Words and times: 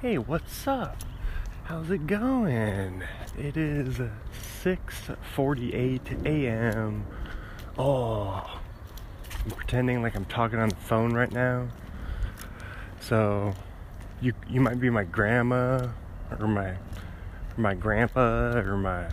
Hey, 0.00 0.16
what's 0.16 0.68
up? 0.68 0.96
How's 1.64 1.90
it 1.90 2.06
going? 2.06 3.02
It 3.36 3.56
is 3.56 3.98
6:48 4.62 6.24
a.m. 6.24 7.04
Oh, 7.76 8.60
I'm 9.44 9.50
pretending 9.50 10.00
like 10.00 10.14
I'm 10.14 10.26
talking 10.26 10.60
on 10.60 10.68
the 10.68 10.76
phone 10.76 11.14
right 11.14 11.32
now. 11.32 11.66
So, 13.00 13.54
you 14.20 14.34
you 14.48 14.60
might 14.60 14.78
be 14.78 14.88
my 14.88 15.02
grandma 15.02 15.88
or 16.38 16.46
my 16.46 16.68
or 16.68 16.76
my 17.56 17.74
grandpa 17.74 18.52
or 18.56 18.76
my 18.76 19.08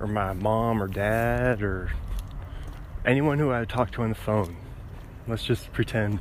or 0.00 0.06
my 0.06 0.34
mom 0.34 0.82
or 0.82 0.86
dad 0.86 1.62
or 1.62 1.90
anyone 3.06 3.38
who 3.38 3.50
I 3.50 3.64
talk 3.64 3.90
to 3.92 4.02
on 4.02 4.10
the 4.10 4.14
phone. 4.14 4.54
Let's 5.26 5.44
just 5.44 5.72
pretend. 5.72 6.20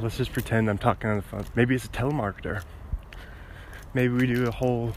Let's 0.00 0.16
just 0.16 0.32
pretend 0.32 0.70
I'm 0.70 0.78
talking 0.78 1.10
on 1.10 1.16
the 1.16 1.22
phone. 1.22 1.44
Maybe 1.56 1.74
it's 1.74 1.86
a 1.86 1.88
telemarketer. 1.88 2.62
Maybe 3.94 4.14
we 4.14 4.28
do 4.28 4.46
a 4.46 4.50
whole 4.52 4.92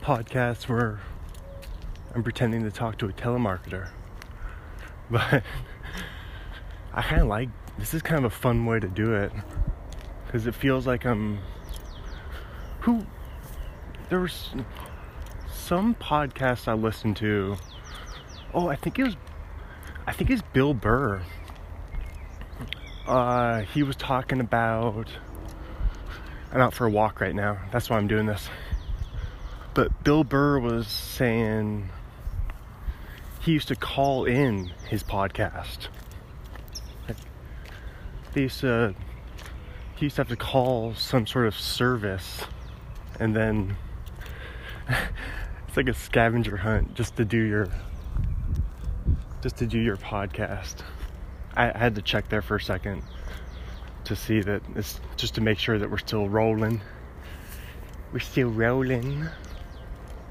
podcast 0.00 0.66
where 0.66 0.98
I'm 2.14 2.22
pretending 2.22 2.64
to 2.64 2.70
talk 2.70 2.96
to 2.98 3.06
a 3.06 3.12
telemarketer. 3.12 3.88
But 5.10 5.42
I 6.92 7.00
kind 7.00 7.22
of 7.22 7.28
like 7.28 7.48
this 7.78 7.94
is 7.94 8.02
kind 8.02 8.18
of 8.24 8.30
a 8.30 8.34
fun 8.34 8.66
way 8.66 8.78
to 8.78 8.88
do 8.88 9.14
it 9.14 9.32
because 10.26 10.46
it 10.46 10.54
feels 10.54 10.86
like 10.86 11.06
I'm 11.06 11.38
who 12.80 13.06
there 14.10 14.20
was 14.20 14.50
some 15.50 15.94
podcast 15.94 16.68
I 16.68 16.74
listened 16.74 17.16
to. 17.18 17.56
Oh, 18.52 18.68
I 18.68 18.76
think 18.76 18.98
it 18.98 19.04
was 19.04 19.16
I 20.06 20.12
think 20.12 20.28
it's 20.28 20.42
Bill 20.52 20.74
Burr. 20.74 21.22
Uh, 23.08 23.60
he 23.62 23.82
was 23.82 23.96
talking 23.96 24.38
about. 24.38 25.08
I'm 26.52 26.60
out 26.60 26.74
for 26.74 26.86
a 26.86 26.90
walk 26.90 27.22
right 27.22 27.34
now. 27.34 27.58
That's 27.72 27.88
why 27.88 27.96
I'm 27.96 28.06
doing 28.06 28.26
this. 28.26 28.50
But 29.72 30.04
Bill 30.04 30.24
Burr 30.24 30.58
was 30.58 30.86
saying 30.86 31.88
he 33.40 33.52
used 33.52 33.68
to 33.68 33.76
call 33.76 34.26
in 34.26 34.72
his 34.90 35.02
podcast. 35.02 35.88
They 38.34 38.42
used 38.42 38.60
to. 38.60 38.94
He 39.96 40.04
used 40.06 40.16
to 40.16 40.20
have 40.20 40.28
to 40.28 40.36
call 40.36 40.94
some 40.94 41.26
sort 41.26 41.46
of 41.46 41.58
service, 41.58 42.42
and 43.18 43.34
then 43.34 43.74
it's 44.88 45.76
like 45.78 45.88
a 45.88 45.94
scavenger 45.94 46.58
hunt 46.58 46.92
just 46.92 47.16
to 47.16 47.24
do 47.24 47.40
your 47.40 47.68
just 49.40 49.56
to 49.56 49.66
do 49.66 49.78
your 49.78 49.96
podcast. 49.96 50.82
I, 51.58 51.76
had 51.76 51.96
to 51.96 52.02
check 52.02 52.28
there 52.28 52.40
for 52.40 52.56
a 52.56 52.60
second 52.60 53.02
to 54.04 54.14
see 54.14 54.40
that 54.40 54.62
it's 54.76 55.00
just 55.16 55.34
to 55.34 55.40
make 55.40 55.58
sure 55.58 55.76
that 55.76 55.90
we're 55.90 55.98
still 55.98 56.28
rolling. 56.28 56.80
We're 58.12 58.20
still 58.20 58.48
rolling. 58.48 59.26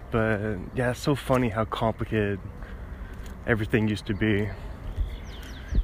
But 0.09 0.57
yeah, 0.73 0.91
it's 0.91 1.01
so 1.01 1.15
funny 1.15 1.49
how 1.49 1.65
complicated 1.65 2.39
everything 3.45 3.89
used 3.89 4.05
to 4.05 4.13
be. 4.13 4.49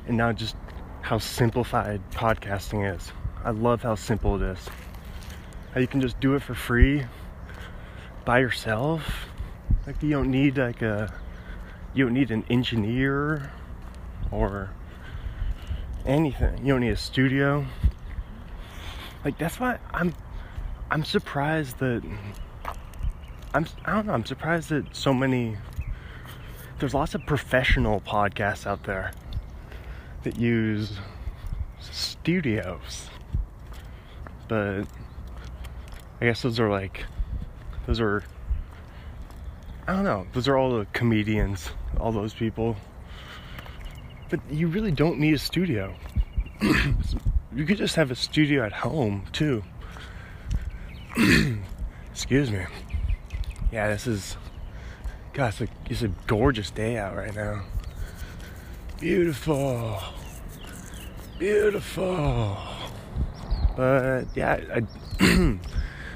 And 0.08 0.16
now 0.16 0.32
just 0.32 0.56
how 1.02 1.18
simplified 1.18 2.02
podcasting 2.12 2.96
is. 2.96 3.12
I 3.44 3.52
love 3.52 3.84
how 3.84 3.96
simple 3.96 4.42
it 4.42 4.54
is. 4.54 4.70
How 5.74 5.82
you 5.82 5.88
can 5.88 6.00
just 6.00 6.18
do 6.22 6.36
it 6.36 6.42
for 6.42 6.54
free 6.54 7.04
by 8.24 8.40
yourself. 8.40 9.28
Like 9.86 10.02
you 10.02 10.12
don't 10.12 10.32
need 10.32 10.58
like 10.58 10.82
a 10.82 11.14
you 11.94 12.06
don't 12.06 12.14
need 12.14 12.32
an 12.32 12.46
engineer 12.50 13.52
or 14.32 14.72
anything. 16.06 16.58
You 16.66 16.74
don't 16.74 16.82
need 16.82 16.90
a 16.90 16.98
studio. 16.98 17.66
Like 19.24 19.38
that's 19.38 19.60
why 19.60 19.80
I'm 19.94 20.14
I'm 20.92 21.06
surprised 21.06 21.80
that 21.80 22.04
I'm 23.54 23.66
I 23.86 23.94
don't 23.94 24.08
know, 24.08 24.14
I'm 24.14 24.26
surprised 24.26 24.70
that 24.70 24.96
so 24.96 25.14
many 25.14 25.58
there's 26.80 26.94
lots 26.94 27.16
of 27.16 27.26
professional 27.26 28.02
podcasts 28.02 28.68
out 28.68 28.84
there 28.84 29.12
that 30.24 30.38
use 30.38 30.98
studios. 31.80 33.10
But 34.48 34.86
I 36.20 36.26
guess 36.26 36.42
those 36.42 36.60
are 36.60 36.70
like 36.70 37.06
those 37.88 38.02
are 38.02 38.24
I 39.88 39.94
don't 39.94 40.04
know, 40.04 40.28
those 40.34 40.48
are 40.48 40.58
all 40.58 40.78
the 40.78 40.86
comedians, 40.94 41.70
all 42.00 42.12
those 42.12 42.34
people 42.34 42.76
but 44.34 44.40
you 44.50 44.68
really 44.68 44.90
don't 44.90 45.20
need 45.20 45.36
a 45.36 45.38
studio. 45.38 45.94
you 47.56 47.66
could 47.68 47.78
just 47.78 47.96
have 47.96 48.10
a 48.10 48.16
studio 48.16 48.66
at 48.66 48.74
home 48.74 49.24
too. 49.32 49.64
Excuse 52.12 52.50
me. 52.50 52.66
Yeah, 53.72 53.90
this 53.90 54.08
is. 54.08 54.36
God, 55.34 55.50
it's 55.50 55.62
a, 55.62 55.68
it's 55.88 56.02
a 56.02 56.08
gorgeous 56.26 56.72
day 56.72 56.98
out 56.98 57.16
right 57.16 57.36
now. 57.36 57.62
Beautiful. 59.00 60.02
Beautiful. 61.38 62.58
But 63.78 64.26
yeah, 64.34 64.60
I, 64.74 65.20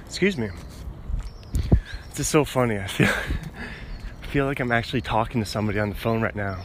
excuse 0.07 0.37
me. 0.39 0.49
It's 2.07 2.17
just 2.17 2.31
so 2.31 2.43
funny. 2.45 2.79
I 2.79 2.87
feel 2.87 3.09
I 4.23 4.25
feel 4.25 4.47
like 4.47 4.59
I'm 4.59 4.71
actually 4.71 5.01
talking 5.01 5.39
to 5.39 5.45
somebody 5.45 5.77
on 5.77 5.89
the 5.89 5.95
phone 5.95 6.23
right 6.23 6.35
now 6.35 6.63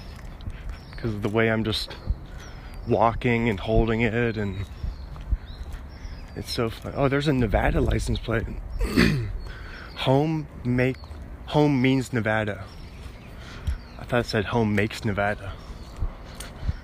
because 1.02 1.16
of 1.16 1.22
the 1.22 1.28
way 1.28 1.50
I'm 1.50 1.64
just 1.64 1.96
walking 2.86 3.48
and 3.48 3.58
holding 3.58 4.02
it 4.02 4.36
and 4.36 4.64
it's 6.36 6.52
so 6.52 6.70
fun. 6.70 6.92
Oh, 6.96 7.08
there's 7.08 7.26
a 7.26 7.32
Nevada 7.32 7.80
license 7.80 8.20
plate. 8.20 8.46
home 9.96 10.46
make 10.64 10.96
home 11.46 11.82
means 11.82 12.12
Nevada. 12.12 12.62
I 13.98 14.04
thought 14.04 14.20
it 14.20 14.26
said 14.26 14.44
home 14.44 14.76
makes 14.76 15.04
Nevada. 15.04 15.52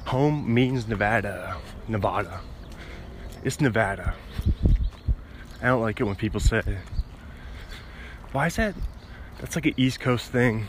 Home 0.07 0.53
means 0.53 0.89
Nevada. 0.89 1.57
Nevada. 1.87 2.41
It's 3.45 3.61
Nevada. 3.61 4.15
I 5.63 5.67
don't 5.67 5.81
like 5.81 6.01
it 6.01 6.05
when 6.05 6.17
people 6.17 6.41
say 6.41 6.79
why 8.33 8.49
is 8.49 8.57
that 8.57 8.75
that's 9.39 9.55
like 9.55 9.67
an 9.67 9.75
East 9.77 10.01
Coast 10.01 10.33
thing. 10.33 10.67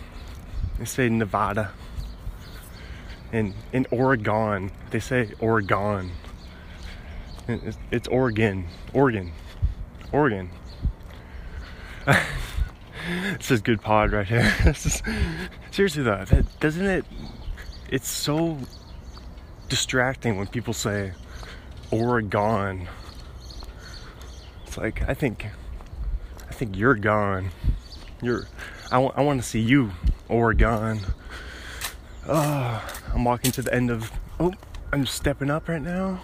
They 0.77 0.85
say 0.85 1.09
Nevada 1.09 1.71
in 3.31 3.53
in 3.73 3.85
Oregon. 3.91 4.71
They 4.91 4.99
say 4.99 5.31
Oregon. 5.39 6.11
It's, 7.91 8.07
Oregon, 8.07 8.67
Oregon, 8.93 9.31
Oregon. 10.11 10.51
this 12.05 13.49
is 13.49 13.61
good 13.61 13.81
pod 13.81 14.11
right 14.11 14.27
here. 14.27 14.73
seriously 15.71 16.03
though, 16.03 16.25
that, 16.25 16.59
doesn't 16.59 16.85
it? 16.85 17.05
It's 17.89 18.07
so 18.07 18.59
distracting 19.67 20.37
when 20.37 20.45
people 20.45 20.73
say 20.73 21.13
Oregon. 21.89 22.87
It's 24.65 24.77
like 24.77 25.07
I 25.09 25.15
think, 25.15 25.47
I 26.47 26.53
think 26.53 26.77
you're 26.77 26.95
gone. 26.95 27.49
You're. 28.21 28.47
I, 28.91 28.95
w- 28.95 29.13
I 29.15 29.23
want 29.23 29.41
to 29.41 29.47
see 29.47 29.59
you, 29.59 29.91
Oregon. 30.27 30.99
Oh, 32.31 32.87
I'm 33.11 33.23
walking 33.23 33.51
to 33.53 33.63
the 33.63 33.73
end 33.73 33.89
of. 33.89 34.11
Oh, 34.39 34.53
I'm 34.93 35.07
stepping 35.07 35.49
up 35.49 35.67
right 35.67 35.81
now, 35.81 36.21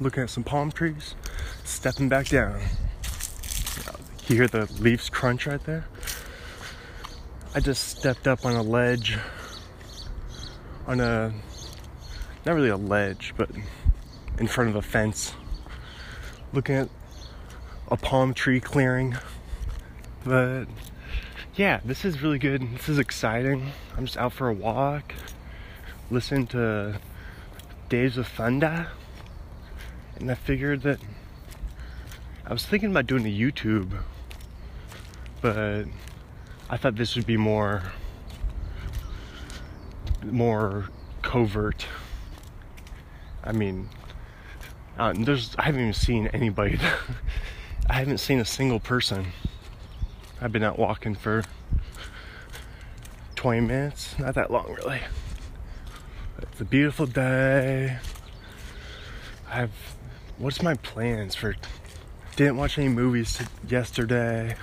looking 0.00 0.22
at 0.22 0.30
some 0.30 0.44
palm 0.44 0.70
trees, 0.70 1.16
stepping 1.64 2.08
back 2.08 2.28
down. 2.28 2.60
You 4.28 4.36
hear 4.36 4.46
the 4.46 4.72
leaves 4.78 5.10
crunch 5.10 5.48
right 5.48 5.62
there? 5.64 5.88
I 7.56 7.60
just 7.60 7.88
stepped 7.88 8.28
up 8.28 8.46
on 8.46 8.54
a 8.54 8.62
ledge, 8.62 9.18
on 10.86 11.00
a. 11.00 11.34
not 12.46 12.54
really 12.54 12.68
a 12.68 12.76
ledge, 12.76 13.34
but 13.36 13.50
in 14.38 14.46
front 14.46 14.70
of 14.70 14.76
a 14.76 14.82
fence, 14.82 15.34
looking 16.52 16.76
at 16.76 16.88
a 17.88 17.96
palm 17.96 18.32
tree 18.32 18.60
clearing. 18.60 19.16
But 20.22 20.66
yeah, 21.56 21.80
this 21.84 22.04
is 22.04 22.22
really 22.22 22.38
good. 22.38 22.62
This 22.76 22.88
is 22.88 23.00
exciting. 23.00 23.72
I'm 23.96 24.04
just 24.04 24.18
out 24.18 24.32
for 24.32 24.48
a 24.48 24.54
walk 24.54 25.14
listen 26.10 26.46
to 26.46 26.98
Days 27.88 28.16
of 28.16 28.26
Thunder, 28.26 28.88
and 30.16 30.30
I 30.30 30.34
figured 30.34 30.82
that 30.82 30.98
I 32.46 32.52
was 32.52 32.64
thinking 32.64 32.90
about 32.90 33.06
doing 33.06 33.26
a 33.26 33.28
YouTube, 33.28 33.92
but 35.42 35.84
I 36.70 36.76
thought 36.78 36.96
this 36.96 37.14
would 37.14 37.26
be 37.26 37.36
more 37.36 37.82
more 40.24 40.88
covert. 41.22 41.86
I 43.44 43.52
mean, 43.52 43.88
uh, 44.98 45.12
there's 45.14 45.54
I 45.58 45.64
haven't 45.64 45.80
even 45.80 45.92
seen 45.92 46.28
anybody. 46.28 46.78
I 47.90 47.94
haven't 47.94 48.18
seen 48.18 48.38
a 48.38 48.44
single 48.44 48.80
person. 48.80 49.26
I've 50.40 50.52
been 50.52 50.62
out 50.62 50.78
walking 50.78 51.14
for 51.14 51.42
20 53.34 53.60
minutes, 53.60 54.18
not 54.18 54.34
that 54.34 54.50
long 54.50 54.74
really. 54.74 55.00
It's 56.58 56.62
a 56.62 56.70
beautiful 56.70 57.06
day. 57.06 57.98
I 59.48 59.54
have 59.54 59.70
what's 60.38 60.60
my 60.60 60.74
plans 60.74 61.36
for 61.36 61.54
didn't 62.34 62.56
watch 62.56 62.78
any 62.78 62.88
movies 62.88 63.40
yesterday. 63.68 64.56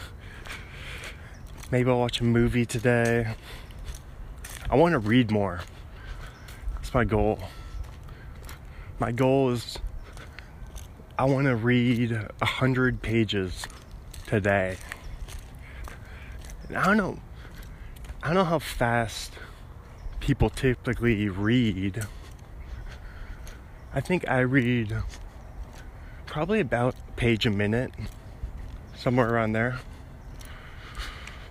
Maybe 1.72 1.90
I'll 1.90 1.98
watch 1.98 2.20
a 2.20 2.26
movie 2.26 2.66
today. 2.66 3.34
I 4.70 4.76
want 4.76 4.92
to 4.92 5.00
read 5.00 5.32
more. 5.32 5.62
That's 6.74 6.94
my 6.94 7.06
goal. 7.06 7.40
My 9.00 9.14
goal 9.14 9.52
is 9.52 9.80
I 11.18 11.24
want 11.24 11.46
to 11.46 11.56
read 11.56 12.12
a 12.12 12.46
hundred 12.46 13.02
pages 13.02 13.70
today. 14.28 14.76
And 16.68 16.78
I 16.78 16.88
don't 16.88 16.98
know. 16.98 17.20
I 18.22 18.28
don't 18.28 18.36
know 18.36 18.44
how 18.44 18.60
fast 18.60 19.32
people 20.26 20.50
typically 20.50 21.30
read. 21.30 22.04
I 23.94 24.02
think 24.02 24.28
I 24.28 24.40
read 24.40 24.92
probably 26.26 26.60
about 26.60 26.96
a 26.96 27.12
page 27.12 27.46
a 27.46 27.52
minute, 27.52 27.92
somewhere 28.98 29.32
around 29.32 29.52
there. 29.54 29.78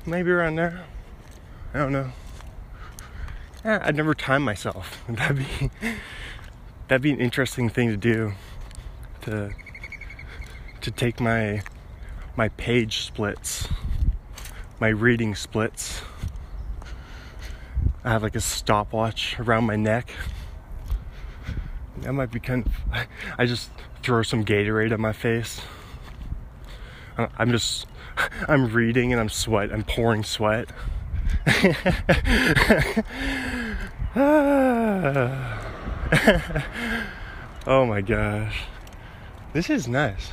Maybe 0.04 0.32
around 0.32 0.56
there. 0.56 0.86
I 1.72 1.78
don't 1.78 1.92
know. 1.92 2.10
I'd 3.64 3.94
never 3.94 4.12
time 4.12 4.42
myself. 4.42 5.04
That'd 5.08 5.36
be 5.36 5.70
that'd 6.88 7.00
be 7.00 7.12
an 7.12 7.20
interesting 7.20 7.68
thing 7.68 7.90
to 7.90 7.96
do. 7.96 8.32
To 9.22 9.50
to 10.80 10.90
take 10.90 11.20
my 11.20 11.62
my 12.36 12.48
page 12.48 13.04
splits, 13.04 13.68
my 14.80 14.88
reading 14.88 15.36
splits. 15.36 16.02
I 18.04 18.10
have 18.10 18.22
like 18.22 18.36
a 18.36 18.40
stopwatch 18.40 19.40
around 19.40 19.64
my 19.64 19.76
neck. 19.76 20.10
That 21.98 22.12
might 22.12 22.30
be 22.30 22.38
kind 22.38 22.66
of. 22.66 23.06
I 23.38 23.46
just 23.46 23.70
throw 24.02 24.22
some 24.22 24.44
Gatorade 24.44 24.92
on 24.92 25.00
my 25.00 25.12
face. 25.12 25.62
I'm 27.16 27.50
just. 27.50 27.86
I'm 28.48 28.70
reading 28.72 29.12
and 29.12 29.20
I'm 29.20 29.30
sweat. 29.30 29.72
I'm 29.72 29.84
pouring 29.84 30.22
sweat. 30.22 30.68
oh 37.66 37.86
my 37.86 38.02
gosh. 38.02 38.64
This 39.54 39.70
is 39.70 39.88
nice. 39.88 40.32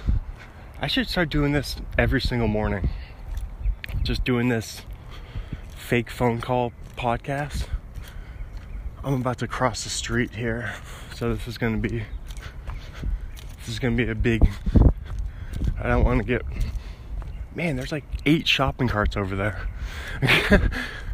I 0.82 0.88
should 0.88 1.08
start 1.08 1.30
doing 1.30 1.54
this 1.54 1.78
every 1.98 2.20
single 2.20 2.48
morning. 2.48 2.90
Just 4.04 4.26
doing 4.26 4.50
this 4.50 4.82
fake 5.76 6.10
phone 6.10 6.42
call 6.42 6.74
podcast. 7.02 7.66
I'm 9.04 9.16
about 9.16 9.40
to 9.40 9.48
cross 9.48 9.84
the 9.84 9.90
street 9.90 10.36
here. 10.36 10.76
So 11.16 11.34
this 11.34 11.48
is 11.48 11.58
to 11.58 11.78
be 11.78 12.04
this 13.58 13.70
is 13.70 13.80
to 13.80 13.90
be 13.90 14.08
a 14.08 14.14
big 14.14 14.48
I 15.82 15.88
don't 15.88 16.06
want 16.06 16.20
to 16.20 16.24
get 16.24 16.44
Man, 17.56 17.76
there's 17.76 17.92
like 17.92 18.04
8 18.28 18.48
shopping 18.48 18.88
carts 18.88 19.18
over 19.18 19.36
there. 19.36 19.68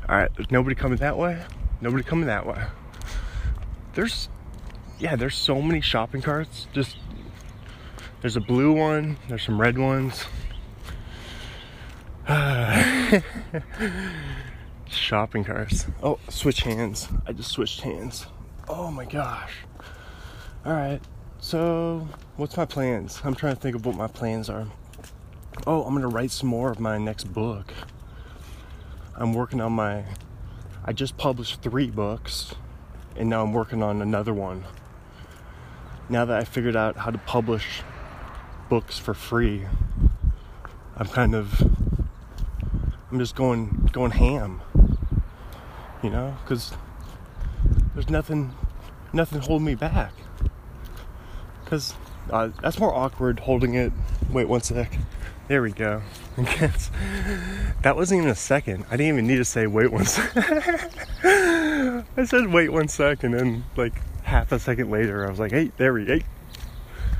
All 0.09 0.17
right, 0.17 0.29
there's 0.35 0.51
nobody 0.51 0.75
coming 0.75 0.97
that 0.97 1.17
way. 1.17 1.41
Nobody 1.79 2.03
coming 2.03 2.25
that 2.25 2.45
way. 2.45 2.65
There's 3.93 4.27
yeah, 4.99 5.15
there's 5.15 5.35
so 5.35 5.61
many 5.61 5.79
shopping 5.79 6.21
carts. 6.21 6.67
Just 6.73 6.97
there's 8.19 8.35
a 8.35 8.41
blue 8.41 8.73
one, 8.73 9.15
there's 9.29 9.43
some 9.43 9.61
red 9.61 9.77
ones. 9.77 10.25
shopping 14.95 15.43
carts. 15.43 15.87
Oh, 16.01 16.19
switch 16.29 16.61
hands. 16.61 17.07
I 17.25 17.33
just 17.33 17.51
switched 17.51 17.81
hands. 17.81 18.27
Oh 18.67 18.91
my 18.91 19.05
gosh. 19.05 19.53
All 20.65 20.73
right. 20.73 20.99
So, 21.39 22.07
what's 22.35 22.57
my 22.57 22.65
plans? 22.65 23.21
I'm 23.23 23.35
trying 23.35 23.55
to 23.55 23.61
think 23.61 23.75
of 23.75 23.85
what 23.85 23.95
my 23.95 24.07
plans 24.07 24.49
are. 24.49 24.67
Oh, 25.65 25.83
I'm 25.83 25.91
going 25.91 26.01
to 26.01 26.07
write 26.07 26.31
some 26.31 26.49
more 26.49 26.71
of 26.71 26.79
my 26.79 26.97
next 26.97 27.25
book. 27.25 27.73
I'm 29.15 29.33
working 29.33 29.61
on 29.61 29.73
my 29.73 30.03
I 30.85 30.93
just 30.93 31.17
published 31.17 31.61
3 31.61 31.91
books 31.91 32.55
and 33.15 33.29
now 33.29 33.43
I'm 33.43 33.51
working 33.51 33.83
on 33.83 34.01
another 34.01 34.33
one. 34.33 34.63
Now 36.07 36.23
that 36.23 36.37
I 36.37 36.45
figured 36.45 36.75
out 36.77 36.95
how 36.95 37.11
to 37.11 37.17
publish 37.17 37.81
books 38.69 38.97
for 38.97 39.13
free, 39.13 39.65
I'm 40.95 41.07
kind 41.07 41.35
of 41.35 41.61
I'm 43.11 43.19
just 43.19 43.35
going 43.35 43.89
going 43.91 44.11
ham. 44.11 44.61
You 46.07 46.13
know, 46.13 46.37
cuz 46.45 46.71
there's 47.93 48.09
nothing 48.09 48.55
nothing 49.11 49.41
holding 49.41 49.65
me 49.65 49.75
back. 49.75 50.13
Cuz 51.65 51.95
uh, 52.31 52.47
that's 52.61 52.79
more 52.79 52.95
awkward 52.95 53.41
holding 53.41 53.73
it. 53.73 53.91
Wait 54.31 54.47
one 54.47 54.61
sec. 54.61 54.97
There 55.49 55.61
we 55.61 55.73
go. 55.73 56.03
that 56.37 57.97
wasn't 57.97 58.19
even 58.19 58.29
a 58.29 58.35
second. 58.35 58.85
I 58.87 58.91
didn't 58.91 59.15
even 59.15 59.27
need 59.27 59.35
to 59.35 59.43
say 59.43 59.67
wait 59.67 59.91
one 59.91 60.05
second. 60.05 60.63
I 62.15 62.23
said 62.23 62.53
wait 62.53 62.71
one 62.71 62.87
second 62.87 63.33
and 63.33 63.65
like 63.75 64.01
half 64.23 64.53
a 64.53 64.59
second 64.59 64.89
later 64.89 65.27
I 65.27 65.29
was 65.29 65.39
like, 65.39 65.51
hey, 65.51 65.73
there 65.75 65.91
we 65.91 66.05
go. 66.05 66.19
hey. 66.19 66.25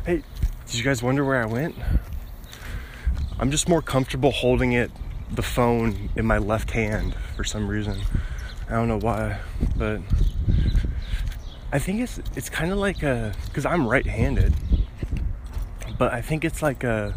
Hey, 0.05 0.23
did 0.65 0.75
you 0.75 0.83
guys 0.85 1.03
wonder 1.03 1.25
where 1.25 1.43
I 1.43 1.45
went? 1.45 1.75
I'm 3.37 3.51
just 3.51 3.67
more 3.67 3.81
comfortable 3.81 4.31
holding 4.31 4.71
it 4.71 4.91
the 5.29 5.43
phone 5.43 6.09
in 6.15 6.25
my 6.25 6.37
left 6.37 6.71
hand 6.71 7.15
for 7.35 7.43
some 7.43 7.67
reason. 7.67 7.99
I 8.69 8.73
don't 8.73 8.87
know 8.87 8.99
why, 8.99 9.39
but 9.77 10.01
I 11.71 11.79
think 11.79 12.01
it's 12.01 12.19
it's 12.35 12.49
kind 12.49 12.71
of 12.71 12.77
like 12.77 13.03
a 13.03 13.33
cuz 13.53 13.65
I'm 13.65 13.87
right-handed. 13.87 14.53
But 15.97 16.13
I 16.13 16.21
think 16.21 16.45
it's 16.45 16.61
like 16.61 16.83
a 16.83 17.15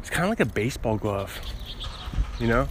it's 0.00 0.10
kind 0.10 0.24
of 0.24 0.30
like 0.30 0.40
a 0.40 0.46
baseball 0.46 0.96
glove, 0.96 1.40
you 2.38 2.46
know? 2.46 2.68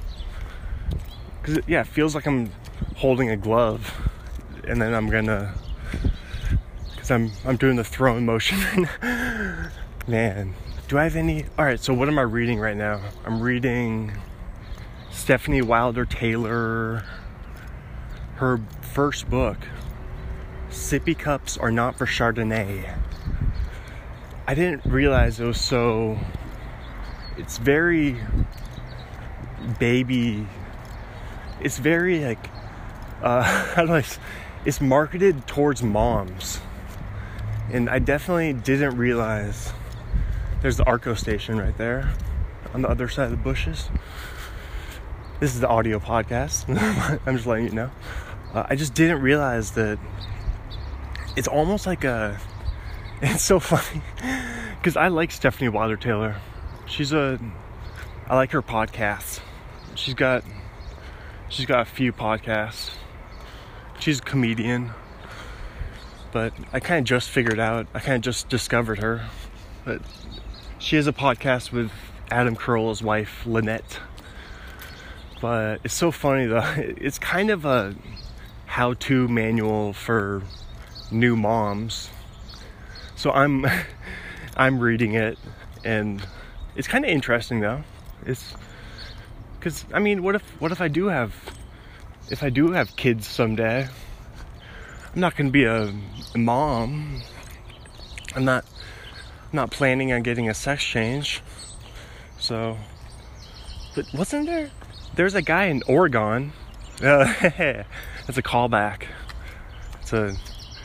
Because, 1.42 1.60
yeah, 1.68 1.82
it 1.82 1.88
feels 1.88 2.16
like 2.16 2.26
I'm 2.26 2.50
holding 2.96 3.30
a 3.30 3.36
glove 3.36 3.94
and 4.66 4.82
then 4.82 4.94
I'm 4.94 5.10
gonna, 5.10 5.54
because 6.96 7.12
I'm, 7.12 7.32
I'm 7.46 7.58
doing 7.58 7.76
the 7.76 7.84
throwing 7.84 8.26
motion. 8.26 8.88
Man, 10.08 10.56
do 10.88 10.98
I 10.98 11.04
have 11.04 11.18
any? 11.18 11.46
All 11.58 11.66
right, 11.66 11.80
so 11.80 11.94
what 11.94 12.08
am 12.08 12.18
I 12.18 12.22
reading 12.22 12.58
right 12.58 12.78
now? 12.78 13.02
I'm 13.26 13.42
reading 13.42 14.14
Stefanie 15.12 15.62
Wilder 15.62 16.06
Taylor, 16.06 17.04
her 18.36 18.60
first 18.82 19.30
book, 19.30 19.58
Sippy 20.70 21.18
Cups 21.18 21.58
Are 21.58 21.72
Not 21.72 21.98
for 21.98 22.06
Chardonnay. 22.06 22.98
I 24.48 24.54
didn't 24.54 24.86
realize 24.86 25.40
it 25.40 25.46
was 25.46 25.60
so 25.60 26.20
it's 27.38 27.58
very 27.58 28.18
baby 29.80 30.48
it's 31.60 31.80
very 31.80 32.24
like 32.24 32.50
uh 33.22 33.42
how 33.42 33.86
do 33.86 33.94
I 33.94 34.04
it's 34.66 34.82
marketed 34.82 35.48
towards 35.48 35.84
moms. 35.84 36.60
And 37.72 37.90
I 37.90 38.00
definitely 38.00 38.54
didn't 38.54 38.98
realize 38.98 39.72
there's 40.62 40.78
the 40.78 40.84
Arco 40.86 41.14
station 41.14 41.58
right 41.58 41.78
there 41.78 42.14
on 42.74 42.82
the 42.82 42.90
other 42.90 43.08
side 43.08 43.26
of 43.26 43.32
the 43.32 43.38
bushes. 43.38 43.90
This 45.40 45.54
is 45.54 45.62
the 45.62 45.68
audio 45.68 46.00
podcast. 46.00 46.66
I'm 47.28 47.36
just 47.36 47.48
letting 47.48 47.66
you 47.66 47.74
know 47.74 47.92
uh, 48.56 48.66
I 48.70 48.76
just 48.76 48.94
didn't 48.94 49.22
realize 49.22 49.72
that 49.72 50.00
it's 51.36 51.48
almost 51.48 51.86
like 51.86 52.04
a 52.04 52.40
it's 53.22 53.44
so 53.44 53.60
funny 53.60 54.02
because 54.78 54.98
I 54.98 55.10
like 55.10 55.30
Stefanie 55.30 55.70
Wilder 55.70 55.98
Taylor 55.98 56.38
she's 56.86 57.14
a 57.14 57.40
I 58.28 58.36
like 58.36 58.52
her 58.52 58.62
podcasts. 58.62 59.40
She's 59.96 60.14
got 60.14 60.44
she's 61.50 61.66
got 61.66 61.82
a 61.82 61.86
few 61.86 62.12
podcasts. 62.12 62.92
She's 64.00 64.20
a 64.20 64.24
comedian. 64.24 64.92
But 66.32 66.54
I 66.74 66.80
kind 66.80 67.00
of 67.00 67.06
just 67.06 67.30
figured 67.30 67.60
out, 67.60 67.88
I 67.94 68.00
kind 68.00 68.18
of 68.18 68.22
just 68.22 68.50
discovered 68.50 69.00
her. 69.00 69.26
But 69.86 70.02
she 70.80 70.98
has 70.98 71.08
a 71.08 71.14
podcast 71.14 71.72
with 71.72 71.92
Adam 72.30 72.56
Carolla's 72.56 73.02
wife, 73.02 73.46
Lynette. 73.46 74.00
But 75.40 75.82
it's 75.84 75.94
so 75.94 76.12
funny 76.12 76.46
though. 76.46 76.74
It's 76.78 77.20
kind 77.20 77.50
of 77.50 77.66
a 77.66 77.96
how-to 78.66 79.28
manual 79.28 79.94
for 79.94 80.42
new 81.12 81.36
moms. 81.36 82.10
So 83.16 83.32
I'm 83.32 83.66
I'm 84.58 84.80
reading 84.80 85.14
it 85.14 85.38
and 85.84 86.26
it's 86.76 86.88
kind 86.88 87.06
of 87.06 87.12
interesting 87.12 87.62
though. 87.62 87.84
It's 88.26 88.54
because 89.60 89.86
I 89.94 90.00
mean, 90.00 90.24
what 90.24 90.36
if 90.36 90.62
what 90.62 90.72
if 90.72 90.82
I 90.82 90.88
do 90.88 91.08
have 91.08 91.34
if 92.30 92.44
I 92.44 92.50
do 92.50 92.72
have 92.72 92.96
kids 92.96 93.28
someday? 93.28 93.88
I'm 95.14 95.22
not 95.22 95.38
going 95.38 95.48
to 95.48 95.52
be 95.52 95.64
a, 95.64 95.94
mom. 96.38 97.22
I'm 98.36 98.44
not 98.44 98.66
not 99.54 99.72
planning 99.72 100.12
on 100.12 100.24
getting 100.24 100.50
a 100.50 100.54
sex 100.54 100.84
change. 100.84 101.42
So, 102.38 102.78
but 103.96 104.06
wasn't 104.14 104.48
there? 104.48 104.72
There's 105.16 105.36
a 105.36 105.42
guy 105.42 105.66
in 105.66 105.84
Oregon. 105.88 106.54
Uh, 107.04 107.84
that's 108.26 108.38
a 108.38 108.44
callback. 108.44 109.06
It's 110.02 110.14
a 110.14 110.36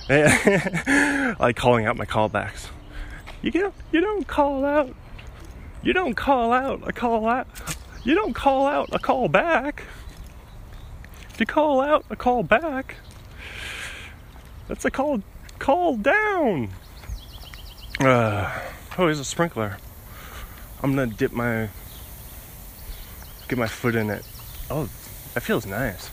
like 1.38 1.56
calling 1.56 1.86
out 1.86 1.96
my 1.96 2.04
callbacks. 2.04 2.68
You 3.42 3.50
don't 3.50 3.74
you 3.92 4.00
don't 4.00 4.26
call 4.26 4.64
out 4.64 4.94
You 5.82 5.92
don't 5.92 6.14
call 6.14 6.52
out 6.52 6.86
a 6.86 6.92
call 6.92 7.28
out. 7.28 7.46
You 8.04 8.14
don't 8.14 8.34
call 8.34 8.66
out 8.66 8.88
a 8.92 8.98
call 8.98 9.28
back. 9.28 9.84
If 11.30 11.40
you 11.40 11.46
call 11.46 11.80
out 11.80 12.04
a 12.10 12.16
call 12.16 12.42
back, 12.42 12.96
that's 14.68 14.84
a 14.84 14.90
call 14.90 15.22
call 15.58 15.96
down. 15.96 16.70
Uh, 18.00 18.60
oh, 18.98 19.04
here's 19.04 19.20
a 19.20 19.24
sprinkler. 19.24 19.78
I'm 20.82 20.94
gonna 20.94 21.06
dip 21.06 21.32
my 21.32 21.68
get 23.48 23.58
my 23.58 23.68
foot 23.68 23.94
in 23.94 24.10
it. 24.10 24.24
Oh, 24.70 24.88
that 25.34 25.42
feels 25.42 25.66
nice. 25.66 26.10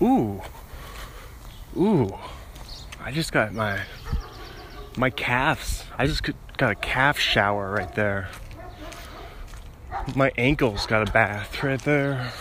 Ooh, 0.00 0.40
ooh. 1.76 2.16
I 3.00 3.12
just 3.12 3.32
got 3.32 3.54
my 3.54 3.80
my 4.96 5.10
calves. 5.10 5.84
I 5.96 6.06
just 6.06 6.22
got 6.56 6.72
a 6.72 6.74
calf 6.74 7.18
shower 7.18 7.70
right 7.70 7.94
there. 7.94 8.28
My 10.14 10.32
ankles 10.36 10.86
got 10.86 11.08
a 11.08 11.12
bath 11.12 11.62
right 11.62 11.80
there. 11.80 12.32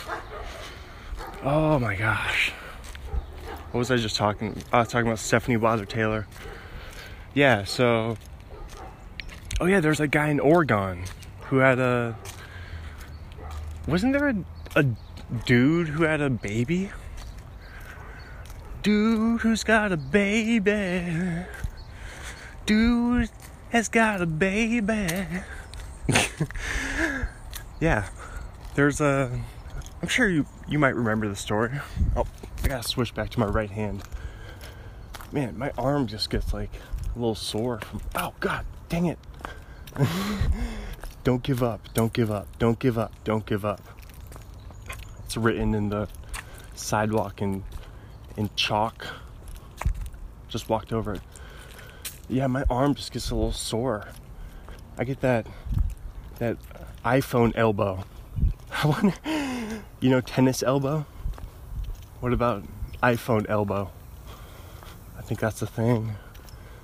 Oh 1.44 1.80
my 1.80 1.96
gosh. 1.96 2.52
What 3.72 3.80
was 3.80 3.92
I 3.92 3.98
just 3.98 4.16
talking? 4.16 4.62
I 4.72 4.80
was 4.80 4.88
talking 4.88 5.08
about 5.08 5.20
Stefanie 5.20 5.60
Wilder 5.60 5.86
Taylor. 5.86 6.28
Yeah, 7.34 7.64
so. 7.64 8.18
Oh 9.60 9.66
yeah, 9.66 9.80
there's 9.80 10.00
a 10.00 10.08
guy 10.08 10.30
in 10.30 10.40
Oregon 10.40 11.04
who 11.46 11.58
had 11.58 11.80
a. 11.80 12.18
Wasn't 13.88 14.14
there 14.14 14.30
a, 14.30 14.36
a 14.76 14.86
dude 15.46 15.90
who 15.90 16.04
had 16.04 16.22
a 16.22 16.30
baby? 16.30 16.90
Dude 18.88 19.42
who's 19.42 19.66
got 19.66 19.92
a 19.92 19.98
baby. 19.98 21.44
Dude 22.66 23.30
has 23.72 23.90
got 23.90 24.22
a 24.22 24.26
baby. 24.26 25.10
yeah, 27.82 28.08
there's 28.76 29.02
a. 29.02 29.42
I'm 30.02 30.08
sure 30.08 30.30
you 30.30 30.46
you 30.70 30.80
might 30.80 30.96
remember 30.96 31.28
the 31.28 31.36
story. 31.36 31.72
Oh, 32.16 32.26
I 32.64 32.68
gotta 32.70 32.88
switch 32.88 33.14
back 33.14 33.30
to 33.32 33.42
my 33.42 33.46
right 33.46 33.70
hand. 33.70 34.04
Man, 35.34 35.58
my 35.58 35.74
arm 35.78 36.08
just 36.08 36.30
gets 36.30 36.54
like 36.54 36.72
a 37.14 37.20
little 37.20 37.36
sore 37.36 37.82
from. 37.82 38.00
Oh 38.16 38.36
God, 38.40 38.66
dang 38.88 39.08
it! 39.08 39.20
don't 41.26 41.44
give 41.44 41.62
up! 41.62 41.94
Don't 41.94 42.14
give 42.14 42.32
up! 42.32 42.48
Don't 42.58 42.80
give 42.80 42.98
up! 42.98 43.12
Don't 43.26 43.46
give 43.46 43.66
up! 43.66 43.82
It's 45.26 45.36
written 45.36 45.76
in 45.76 45.90
the 45.90 46.08
sidewalk 46.74 47.42
in 47.42 47.66
in 48.38 48.50
chalk. 48.56 49.08
Just 50.48 50.70
walked 50.70 50.94
over 50.94 51.14
it. 51.16 51.22
Yeah, 52.30 52.48
my 52.48 52.64
arm 52.70 52.96
just 52.96 53.12
gets 53.12 53.32
a 53.32 53.36
little 53.36 53.52
sore. 53.52 54.08
I 54.98 55.04
get 55.04 55.22
that 55.22 55.48
that 56.40 56.58
iPhone 57.04 57.52
elbow. 57.56 58.06
I 58.84 58.88
wonder, 58.88 59.82
you 60.00 60.10
know, 60.10 60.22
tennis 60.22 60.64
elbow. 60.64 61.06
What 62.20 62.34
about 62.34 62.64
iPhone 63.04 63.46
elbow? 63.50 63.92
I 65.18 65.22
think 65.22 65.40
that's 65.40 65.60
the 65.60 65.68
thing. 65.68 66.16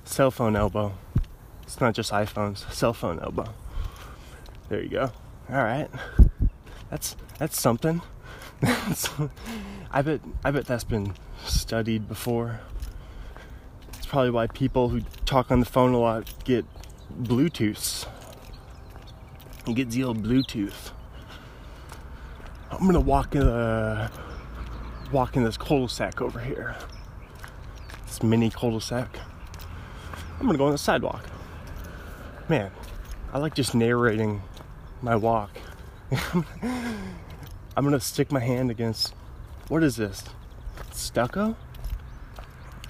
Cell 0.03 0.31
phone 0.31 0.55
elbow. 0.55 0.93
It's 1.63 1.79
not 1.79 1.93
just 1.93 2.11
iPhones. 2.11 2.71
Cell 2.71 2.93
phone 2.93 3.19
elbow. 3.19 3.53
There 4.69 4.81
you 4.81 4.89
go. 4.89 5.11
All 5.49 5.63
right. 5.63 5.89
That's 6.89 7.15
that's 7.37 7.59
something. 7.59 8.01
I 9.95 10.01
bet 10.01 10.21
I 10.43 10.49
bet 10.49 10.65
that's 10.65 10.83
been 10.83 11.13
studied 11.45 12.07
before. 12.07 12.61
It's 13.89 14.07
probably 14.07 14.31
why 14.31 14.47
people 14.47 14.89
who 14.89 15.01
talk 15.25 15.51
on 15.51 15.59
the 15.59 15.67
phone 15.67 15.93
a 15.93 15.99
lot 15.99 16.33
get 16.45 16.65
Bluetooth. 17.21 18.07
You 19.67 19.75
get 19.75 20.03
old 20.03 20.23
Bluetooth. 20.23 20.91
I'm 22.71 22.87
gonna 22.87 22.99
walk 22.99 23.35
in 23.35 23.41
the 23.41 24.09
walk 25.11 25.37
in 25.37 25.43
this 25.43 25.57
cul-de-sac 25.57 26.21
over 26.21 26.39
here. 26.39 26.75
This 28.07 28.23
mini 28.23 28.49
cul-de-sac. 28.49 29.19
I'm 30.39 30.47
gonna 30.47 30.57
go 30.57 30.65
on 30.65 30.71
the 30.71 30.79
sidewalk. 30.79 31.23
Man, 32.49 32.71
I 33.31 33.37
like 33.37 33.53
just 33.53 33.75
narrating 33.75 34.41
my 35.03 35.15
walk. 35.15 35.51
I'm 36.63 37.83
gonna 37.83 37.99
stick 37.99 38.31
my 38.31 38.39
hand 38.39 38.71
against 38.71 39.13
what 39.67 39.83
is 39.83 39.95
this? 39.95 40.23
Stucco? 40.91 41.55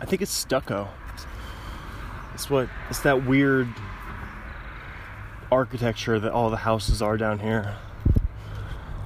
I 0.01 0.05
think 0.05 0.21
it's 0.21 0.31
stucco. 0.31 0.89
It's 2.33 2.49
what 2.49 2.67
it's 2.89 2.99
that 3.01 3.25
weird 3.25 3.67
architecture 5.51 6.19
that 6.19 6.31
all 6.31 6.49
the 6.49 6.57
houses 6.57 7.01
are 7.01 7.15
down 7.15 7.39
here. 7.39 7.75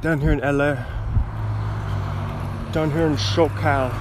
Down 0.02 0.22
here 0.22 0.32
in 0.32 0.40
LA. 0.40 0.76
Down 2.72 2.92
here 2.92 3.06
in 3.06 3.16
SoCal. 3.16 3.92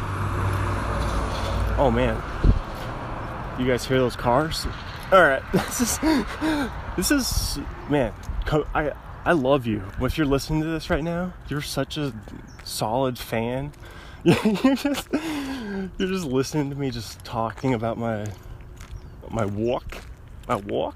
Oh 1.78 1.90
man. 1.92 2.22
You 3.58 3.66
guys 3.66 3.84
hear 3.86 3.98
those 3.98 4.16
cars? 4.16 4.66
Alright, 5.12 5.42
this 5.52 5.80
is 5.80 5.98
this 6.96 7.10
is 7.10 7.58
man, 7.88 8.12
I 8.74 8.92
I 9.26 9.32
love 9.32 9.66
you. 9.66 9.82
If 10.00 10.16
you're 10.16 10.24
listening 10.24 10.62
to 10.62 10.68
this 10.68 10.88
right 10.88 11.02
now, 11.02 11.32
you're 11.48 11.60
such 11.60 11.96
a 11.96 12.14
solid 12.62 13.18
fan. 13.18 13.72
you're 14.22 14.76
just 14.76 15.08
you're 15.12 16.08
just 16.08 16.24
listening 16.24 16.70
to 16.70 16.76
me 16.76 16.92
just 16.92 17.24
talking 17.24 17.74
about 17.74 17.98
my 17.98 18.24
my 19.28 19.44
walk. 19.44 20.04
My 20.46 20.54
walk. 20.54 20.94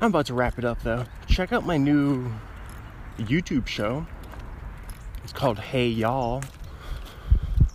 I'm 0.00 0.08
about 0.08 0.24
to 0.26 0.34
wrap 0.34 0.58
it 0.58 0.64
up 0.64 0.82
though. 0.82 1.04
Check 1.26 1.52
out 1.52 1.66
my 1.66 1.76
new 1.76 2.32
YouTube 3.18 3.66
show. 3.66 4.06
It's 5.22 5.32
called 5.34 5.58
Hey 5.58 5.88
Y'all. 5.88 6.42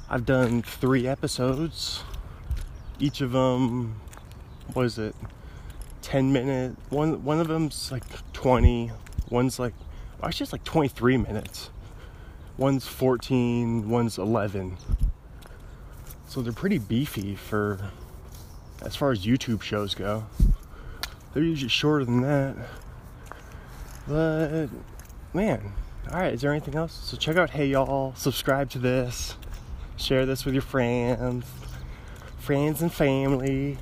I've 0.10 0.26
done 0.26 0.64
three 0.64 1.06
episodes. 1.06 2.04
Each 2.98 3.22
of 3.22 3.34
them, 3.34 4.02
was 4.74 4.98
it? 4.98 5.16
10 6.02 6.34
minute. 6.34 6.76
One 6.90 7.24
one 7.24 7.40
of 7.40 7.48
them's 7.48 7.92
like 7.92 8.04
20, 8.34 8.92
One's 9.30 9.60
like, 9.60 9.74
actually, 10.24 10.46
it's 10.46 10.52
like 10.54 10.64
23 10.64 11.18
minutes. 11.18 11.70
One's 12.58 12.88
14, 12.88 13.90
one's 13.90 14.18
11. 14.18 14.78
So 16.28 16.42
they're 16.42 16.52
pretty 16.52 16.78
beefy 16.78 17.36
for 17.36 17.92
as 18.82 18.96
far 18.96 19.12
as 19.12 19.26
YouTube 19.26 19.62
shows 19.62 19.96
go. 19.96 20.26
They're 21.34 21.44
usually 21.44 21.70
shorter 21.70 22.06
than 22.06 22.22
that. 22.22 22.56
But 24.08 24.68
man, 25.34 25.74
alright, 26.08 26.34
is 26.34 26.42
there 26.42 26.52
anything 26.52 26.76
else? 26.76 26.94
So 26.94 27.16
check 27.16 27.38
out 27.38 27.52
Hey 27.52 27.68
Y'all, 27.68 28.16
subscribe 28.16 28.70
to 28.72 28.80
this, 28.80 29.36
share 29.98 30.26
this 30.26 30.46
with 30.46 30.56
your 30.56 30.64
friends, 30.64 31.46
friends 32.40 32.82
and 32.82 32.92
family, 32.92 33.78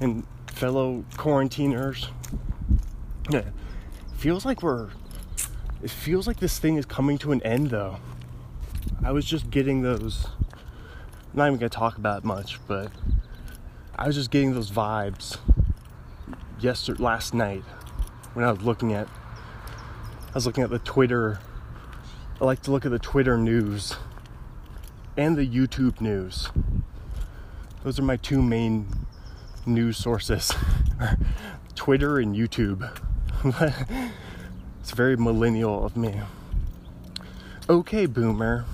and 0.00 0.26
fellow 0.46 1.04
quarantiners. 1.16 2.08
Yeah 3.30 3.42
feels 4.18 4.44
like 4.44 4.64
we're 4.64 4.88
it 5.80 5.90
feels 5.90 6.26
like 6.26 6.40
this 6.40 6.58
thing 6.58 6.76
is 6.76 6.84
coming 6.84 7.18
to 7.18 7.30
an 7.30 7.40
end 7.44 7.70
though. 7.70 7.98
I 9.04 9.12
was 9.12 9.24
just 9.24 9.48
getting 9.48 9.82
those 9.82 10.26
I'm 10.26 11.34
not 11.34 11.46
even 11.46 11.58
gonna 11.58 11.68
talk 11.68 11.98
about 11.98 12.24
much 12.24 12.58
but 12.66 12.90
i 13.96 14.06
was 14.06 14.16
just 14.16 14.30
getting 14.30 14.54
those 14.54 14.70
vibes 14.70 15.38
yesterday 16.58 17.02
last 17.02 17.32
night 17.32 17.62
when 18.34 18.44
i 18.44 18.50
was 18.50 18.62
looking 18.62 18.92
at 18.92 19.06
i 19.06 20.34
was 20.34 20.46
looking 20.46 20.64
at 20.64 20.70
the 20.70 20.78
twitter 20.80 21.38
i 22.40 22.44
like 22.44 22.62
to 22.62 22.72
look 22.72 22.84
at 22.84 22.90
the 22.90 22.98
twitter 22.98 23.36
news 23.36 23.96
and 25.16 25.36
the 25.36 25.46
youtube 25.46 26.00
news. 26.00 26.48
Those 27.84 27.98
are 27.98 28.02
my 28.02 28.16
two 28.16 28.42
main 28.42 28.88
news 29.66 29.96
sources 29.96 30.52
twitter 31.74 32.18
and 32.18 32.34
youtube 32.34 32.88
it's 34.80 34.90
very 34.90 35.16
millennial 35.16 35.84
of 35.84 35.96
me. 35.96 36.20
Okay, 37.68 38.06
boomer. 38.06 38.64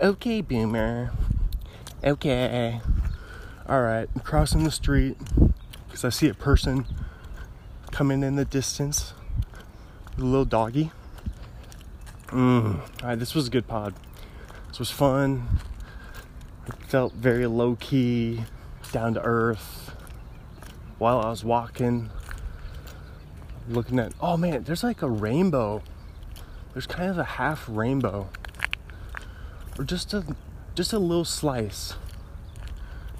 Okay, 0.00 0.40
boomer. 0.40 1.12
Okay. 2.02 2.80
Alright, 3.68 4.08
I'm 4.12 4.22
crossing 4.22 4.64
the 4.64 4.72
street 4.72 5.16
because 5.86 6.04
I 6.04 6.08
see 6.08 6.28
a 6.28 6.34
person 6.34 6.84
coming 7.92 8.24
in 8.24 8.34
the 8.34 8.44
distance. 8.44 9.14
A 10.18 10.20
little 10.20 10.44
doggy. 10.44 10.90
Mm. 12.26 12.80
Alright, 13.02 13.20
this 13.20 13.36
was 13.36 13.46
a 13.46 13.50
good 13.50 13.68
pod. 13.68 13.94
This 14.66 14.80
was 14.80 14.90
fun. 14.90 15.46
It 16.66 16.74
felt 16.88 17.12
very 17.12 17.46
low 17.46 17.76
key, 17.76 18.46
down 18.90 19.14
to 19.14 19.22
earth. 19.22 19.94
While 20.98 21.20
I 21.20 21.30
was 21.30 21.44
walking, 21.44 22.10
looking 23.68 23.98
at 23.98 24.12
oh 24.20 24.36
man 24.36 24.62
there's 24.64 24.82
like 24.82 25.02
a 25.02 25.08
rainbow 25.08 25.82
there's 26.72 26.86
kind 26.86 27.10
of 27.10 27.18
a 27.18 27.24
half 27.24 27.64
rainbow 27.68 28.28
or 29.78 29.84
just 29.84 30.12
a 30.12 30.24
just 30.74 30.92
a 30.92 30.98
little 30.98 31.24
slice 31.24 31.94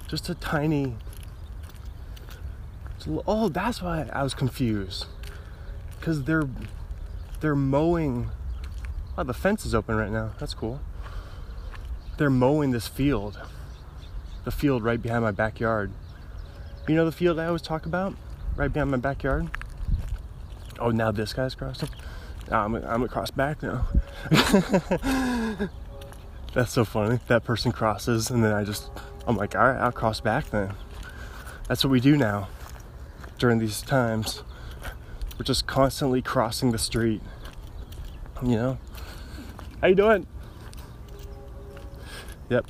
just 0.07 0.29
a 0.29 0.35
tiny 0.35 0.95
oh 3.27 3.49
that's 3.49 3.81
why 3.81 4.09
i 4.13 4.23
was 4.23 4.33
confused 4.33 5.05
because 5.99 6.23
they're 6.23 6.47
they're 7.43 7.55
mowing. 7.55 8.29
Oh, 9.17 9.23
the 9.23 9.33
fence 9.33 9.65
is 9.65 9.75
open 9.75 9.97
right 9.97 10.09
now. 10.09 10.31
That's 10.39 10.53
cool. 10.53 10.79
They're 12.17 12.29
mowing 12.29 12.71
this 12.71 12.87
field. 12.87 13.37
The 14.45 14.51
field 14.51 14.81
right 14.81 15.01
behind 15.01 15.23
my 15.23 15.31
backyard. 15.31 15.91
You 16.87 16.95
know 16.95 17.03
the 17.03 17.11
field 17.11 17.39
I 17.39 17.47
always 17.47 17.61
talk 17.61 17.85
about? 17.85 18.15
Right 18.55 18.71
behind 18.71 18.91
my 18.91 18.97
backyard? 18.97 19.49
Oh, 20.83 20.91
now 20.91 21.11
this 21.11 21.31
guy's 21.31 21.55
crossing? 21.55 21.87
I'm, 22.51 22.75
I'm 22.75 22.81
gonna 22.81 23.07
cross 23.07 23.31
back 23.31 23.63
now. 23.63 23.87
That's 26.53 26.73
so 26.73 26.83
funny. 26.83 27.21
That 27.27 27.45
person 27.45 27.71
crosses, 27.71 28.29
and 28.29 28.43
then 28.43 28.51
I 28.51 28.65
just, 28.65 28.91
I'm 29.25 29.37
like, 29.37 29.55
all 29.55 29.61
right, 29.61 29.79
I'll 29.79 29.93
cross 29.93 30.19
back 30.19 30.49
then. 30.49 30.73
That's 31.69 31.85
what 31.85 31.91
we 31.91 32.01
do 32.01 32.17
now 32.17 32.49
during 33.37 33.59
these 33.59 33.81
times. 33.81 34.43
We're 35.39 35.45
just 35.45 35.67
constantly 35.67 36.21
crossing 36.21 36.73
the 36.73 36.77
street. 36.77 37.21
You 38.43 38.55
know? 38.57 38.77
How 39.79 39.87
you 39.87 39.95
doing? 39.95 40.27
Yep. 42.49 42.65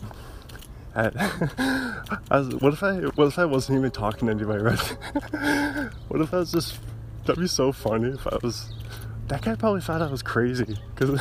I, 0.95 1.09
I 2.29 2.37
was, 2.37 2.55
what 2.57 2.73
if 2.73 2.83
I 2.83 2.93
what 2.97 3.25
if 3.25 3.39
I 3.39 3.45
wasn't 3.45 3.79
even 3.79 3.89
talking 3.89 4.27
to 4.27 4.31
anybody 4.31 4.61
right? 4.61 4.79
what 6.09 6.21
if 6.21 6.31
I 6.31 6.37
was 6.37 6.51
just 6.51 6.77
that'd 7.25 7.41
be 7.41 7.47
so 7.47 7.71
funny 7.71 8.09
if 8.09 8.27
I 8.27 8.37
was 8.41 8.73
that 9.27 9.41
guy 9.41 9.55
probably 9.55 9.81
thought 9.81 10.01
I 10.01 10.07
was 10.07 10.21
crazy. 10.21 10.77
Because 10.93 11.11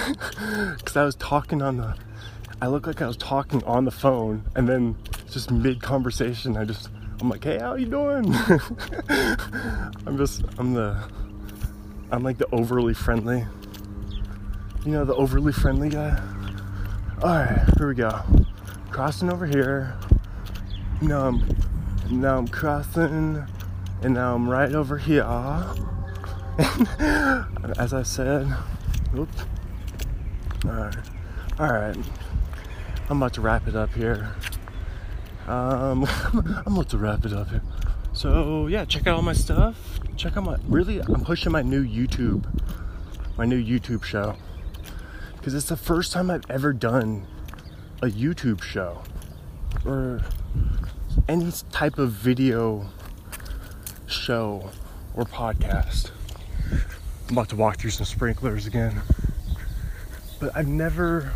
because 0.77 0.97
I 0.97 1.05
was 1.05 1.15
talking 1.17 1.63
on 1.63 1.77
the 1.77 1.97
I 2.61 2.67
looked 2.69 2.87
like 2.87 3.03
I 3.03 3.07
was 3.07 3.17
talking 3.17 3.63
on 3.65 3.85
the 3.85 3.91
phone 3.91 4.45
and 4.55 4.69
then 4.69 4.97
just 5.31 5.51
mid 5.51 5.83
conversation 5.83 6.57
I 6.57 6.65
just 6.65 6.91
I'm 7.21 7.29
like 7.29 7.45
hey 7.45 7.59
how 7.59 7.75
you 7.75 7.87
doing? 7.87 8.35
I'm 10.07 10.17
just 10.17 10.45
I'm 10.59 10.75
the 10.75 11.09
I'm 12.11 12.23
like 12.23 12.39
the 12.39 12.49
overly 12.53 12.95
friendly 12.95 13.47
you 14.85 14.91
know 14.91 15.05
the 15.05 15.15
overly 15.15 15.53
friendly 15.53 15.89
guy. 15.89 16.21
All 17.23 17.31
right 17.31 17.65
here 17.79 17.89
we 17.89 17.95
go. 17.95 18.21
Crossing 18.91 19.31
over 19.31 19.47
here. 19.47 19.97
Now 21.01 21.29
I'm 21.29 21.57
now 22.11 22.39
I'm 22.39 22.49
crossing 22.49 23.47
and 24.03 24.15
now 24.15 24.35
I'm 24.35 24.49
right 24.49 24.75
over 24.75 24.99
here 24.99 25.23
as 27.79 27.95
I 27.95 28.03
said, 28.03 28.53
oops. 29.17 29.45
All 30.65 30.73
right, 30.73 30.97
all 31.59 31.73
right. 31.73 31.97
I'm 33.09 33.17
about 33.17 33.35
to 33.35 33.41
wrap 33.41 33.67
it 33.67 33.75
up 33.75 33.93
here. 33.95 34.35
Um, 35.47 36.07
I'm 36.67 36.75
about 36.75 36.91
to 36.91 36.99
wrap 36.99 37.25
it 37.25 37.33
up 37.33 37.49
here. 37.49 37.63
So 38.13 38.67
yeah, 38.67 38.85
check 38.85 39.07
out 39.07 39.17
all 39.17 39.23
my 39.23 39.33
stuff. 39.33 39.99
Check 40.17 40.37
out 40.37 40.45
my 40.45 40.59
really. 40.65 41.01
I'm 41.01 41.25
pushing 41.25 41.53
my 41.53 41.63
new 41.63 41.85
YouTube, 41.85 42.45
my 43.37 43.47
new 43.47 43.63
YouTube 43.63 44.05
show, 44.05 44.37
because 45.37 45.55
it's 45.55 45.69
the 45.69 45.77
first 45.77 46.13
time 46.13 46.31
I've 46.31 46.49
ever 46.51 46.73
done 46.73 47.27
a 48.03 48.07
YouTube 48.07 48.63
show 48.63 49.03
or 49.87 50.21
any 51.29 51.51
type 51.71 51.99
of 51.99 52.11
video 52.11 52.89
show 54.13 54.71
or 55.15 55.25
podcast. 55.25 56.11
I'm 57.29 57.33
about 57.33 57.49
to 57.49 57.57
walk 57.57 57.79
through 57.79 57.91
some 57.91 58.07
sprinklers 58.07 58.67
again. 58.67 59.01
But 60.39 60.55
I've 60.55 60.69
never, 60.69 61.33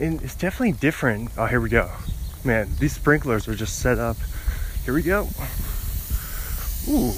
and 0.00 0.22
it's 0.22 0.34
definitely 0.34 0.72
different. 0.72 1.30
Oh, 1.36 1.46
here 1.46 1.60
we 1.60 1.68
go. 1.68 1.90
Man, 2.44 2.68
these 2.78 2.94
sprinklers 2.94 3.48
are 3.48 3.54
just 3.54 3.80
set 3.80 3.98
up. 3.98 4.16
Here 4.84 4.94
we 4.94 5.02
go. 5.02 5.22
Ooh, 6.88 7.12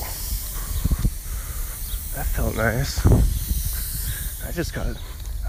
that 2.14 2.26
felt 2.26 2.56
nice. 2.56 3.04
I 4.46 4.52
just 4.52 4.74
got, 4.74 4.86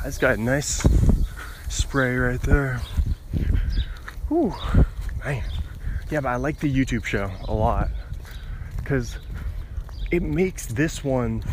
I 0.02 0.06
just 0.06 0.22
got 0.22 0.38
a 0.38 0.42
nice 0.42 0.86
spray 1.70 2.16
right 2.16 2.42
there. 2.42 2.82
Ooh, 4.32 4.54
man. 5.24 5.44
Yeah, 6.10 6.22
but 6.22 6.30
I 6.30 6.36
like 6.36 6.60
the 6.60 6.72
YouTube 6.72 7.06
show 7.06 7.32
a 7.48 7.54
lot 7.54 7.90
because 8.84 9.18
it 10.12 10.22
makes 10.22 10.66
this 10.66 11.04
one 11.04 11.44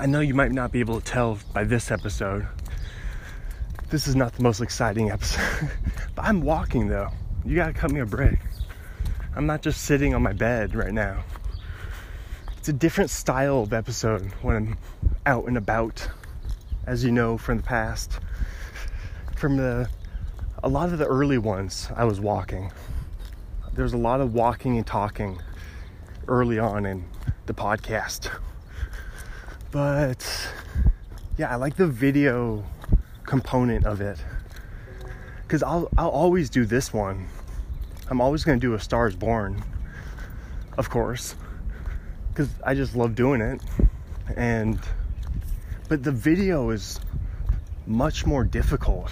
I 0.00 0.06
know 0.06 0.20
you 0.20 0.32
might 0.32 0.50
not 0.50 0.72
be 0.72 0.80
able 0.80 0.98
to 0.98 1.04
tell 1.04 1.38
by 1.52 1.64
this 1.64 1.90
episode. 1.90 2.48
This 3.90 4.08
is 4.08 4.16
not 4.16 4.32
the 4.32 4.42
most 4.42 4.62
exciting 4.62 5.10
episode. 5.10 5.70
but 6.14 6.24
I'm 6.24 6.40
walking 6.40 6.88
though. 6.88 7.10
You 7.44 7.54
gotta 7.54 7.74
cut 7.74 7.90
me 7.90 8.00
a 8.00 8.06
break. 8.06 8.38
I'm 9.36 9.44
not 9.44 9.60
just 9.60 9.82
sitting 9.82 10.14
on 10.14 10.22
my 10.22 10.32
bed 10.32 10.74
right 10.74 10.92
now. 10.92 11.22
It's 12.56 12.70
a 12.70 12.72
different 12.72 13.10
style 13.10 13.60
of 13.60 13.74
episode 13.74 14.22
when 14.40 14.56
I'm 14.56 14.78
out 15.26 15.44
and 15.46 15.58
about, 15.58 16.08
as 16.86 17.04
you 17.04 17.12
know 17.12 17.36
from 17.36 17.58
the 17.58 17.62
past. 17.62 18.20
From 19.36 19.58
the 19.58 19.86
a 20.62 20.68
lot 20.68 20.92
of 20.92 20.98
the 20.98 21.06
early 21.06 21.38
ones, 21.38 21.90
I 21.94 22.04
was 22.04 22.20
walking. 22.20 22.72
There's 23.74 23.92
a 23.92 23.98
lot 23.98 24.22
of 24.22 24.32
walking 24.32 24.78
and 24.78 24.86
talking 24.86 25.42
early 26.28 26.58
on 26.58 26.86
in 26.86 27.04
the 27.46 27.54
podcast. 27.54 28.30
But 29.70 30.26
yeah, 31.38 31.50
I 31.50 31.56
like 31.56 31.76
the 31.76 31.86
video 31.86 32.64
component 33.24 33.86
of 33.86 34.00
it. 34.00 34.18
Cause 35.48 35.62
I'll 35.62 35.88
I'll 35.96 36.08
always 36.10 36.50
do 36.50 36.64
this 36.64 36.92
one. 36.92 37.26
I'm 38.08 38.20
always 38.20 38.44
gonna 38.44 38.58
do 38.58 38.74
a 38.74 38.80
Stars 38.80 39.16
Born, 39.16 39.62
of 40.78 40.90
course. 40.90 41.34
Cause 42.34 42.48
I 42.64 42.74
just 42.74 42.94
love 42.94 43.14
doing 43.14 43.40
it. 43.40 43.60
And 44.36 44.78
but 45.88 46.04
the 46.04 46.12
video 46.12 46.70
is 46.70 47.00
much 47.86 48.26
more 48.26 48.44
difficult. 48.44 49.10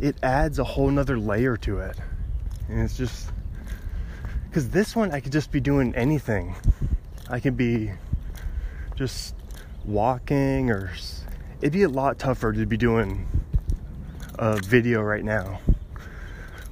It 0.00 0.16
adds 0.22 0.58
a 0.58 0.64
whole 0.64 0.90
nother 0.90 1.18
layer 1.18 1.56
to 1.58 1.80
it. 1.80 1.98
And 2.68 2.80
it's 2.80 2.96
just 2.96 3.30
because 4.54 4.70
this 4.70 4.94
one 4.94 5.10
I 5.10 5.18
could 5.18 5.32
just 5.32 5.50
be 5.50 5.58
doing 5.58 5.92
anything. 5.96 6.54
I 7.28 7.40
could 7.40 7.56
be 7.56 7.90
just 8.94 9.34
walking 9.84 10.70
or 10.70 10.92
it'd 11.60 11.72
be 11.72 11.82
a 11.82 11.88
lot 11.88 12.20
tougher 12.20 12.52
to 12.52 12.64
be 12.64 12.76
doing 12.76 13.26
a 14.38 14.54
video 14.60 15.02
right 15.02 15.24
now 15.24 15.58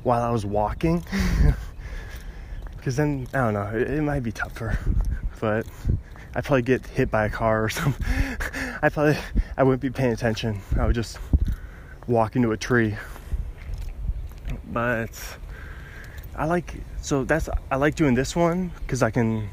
while 0.05 0.23
I 0.23 0.31
was 0.31 0.47
walking. 0.47 1.05
Because 2.77 2.97
then 2.97 3.29
I 3.33 3.39
don't 3.39 3.55
know 3.55 3.71
it, 3.73 3.91
it, 3.91 4.03
might 4.03 4.25
be 4.25 4.33
tougher 4.33 4.77
but 5.41 5.65
I'd 6.35 6.45
probably 6.45 6.63
get 6.63 6.85
hit 6.85 7.13
by 7.13 7.27
a 7.27 7.31
car 7.31 7.65
or 7.65 7.69
something 7.69 8.05
I 8.83 8.89
probably 8.89 9.17
I 9.57 9.63
wouldn't 9.63 9.83
be 9.83 9.91
paying 9.91 10.13
attention. 10.13 10.61
I 10.77 10.87
would 10.87 10.95
just 10.95 11.19
walk 12.09 12.35
into 12.37 12.51
a 12.51 12.57
tree. 12.57 12.97
But 14.73 15.11
I 16.35 16.47
like 16.47 16.75
so 17.03 17.25
that's 17.25 17.49
I 17.71 17.77
like 17.77 17.95
doing 17.95 18.15
this 18.15 18.35
one 18.35 18.73
because 18.81 19.03
I 19.03 19.11
can 19.11 19.51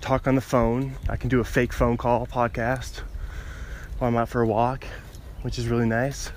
talk 0.00 0.26
on 0.26 0.34
the 0.34 0.40
phone. 0.40 0.94
I 1.08 1.16
can 1.16 1.28
do 1.28 1.40
a 1.40 1.44
fake 1.44 1.72
phone 1.72 1.96
call 1.96 2.26
podcast 2.26 3.00
while 3.98 4.08
I'm 4.08 4.16
out 4.16 4.30
for 4.30 4.40
a 4.40 4.46
walk, 4.46 4.86
which 5.42 5.58
is 5.58 5.68
really 5.68 5.86
nice. 5.86 6.32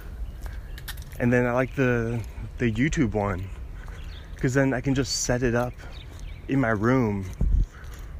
And 1.19 1.31
then 1.31 1.45
I 1.45 1.53
like 1.53 1.73
the 1.75 2.21
the 2.57 2.71
YouTube 2.71 3.13
one 3.13 3.47
because 4.35 4.53
then 4.53 4.73
I 4.73 4.81
can 4.81 4.93
just 4.93 5.21
set 5.21 5.41
it 5.41 5.55
up 5.55 5.73
in 6.49 6.59
my 6.59 6.69
room 6.69 7.25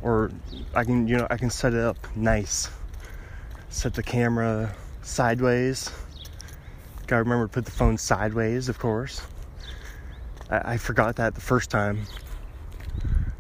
or 0.02 0.32
I 0.74 0.86
can 0.86 1.08
you 1.08 1.18
know 1.18 1.28
I 1.30 1.36
can 1.36 1.50
set 1.50 1.74
it 1.74 1.82
up 1.82 1.98
nice. 2.16 2.70
Set 3.70 3.94
the 3.94 4.04
camera 4.04 4.74
sideways. 5.02 5.92
Gotta 7.08 7.24
remember 7.24 7.48
to 7.48 7.54
put 7.54 7.66
the 7.66 7.72
phone 7.72 7.98
sideways, 7.98 8.70
of 8.70 8.80
course. 8.80 9.22
I, 10.50 10.74
I 10.74 10.78
forgot 10.78 11.16
that 11.18 11.36
the 11.36 11.42
first 11.42 11.70
time 11.70 12.06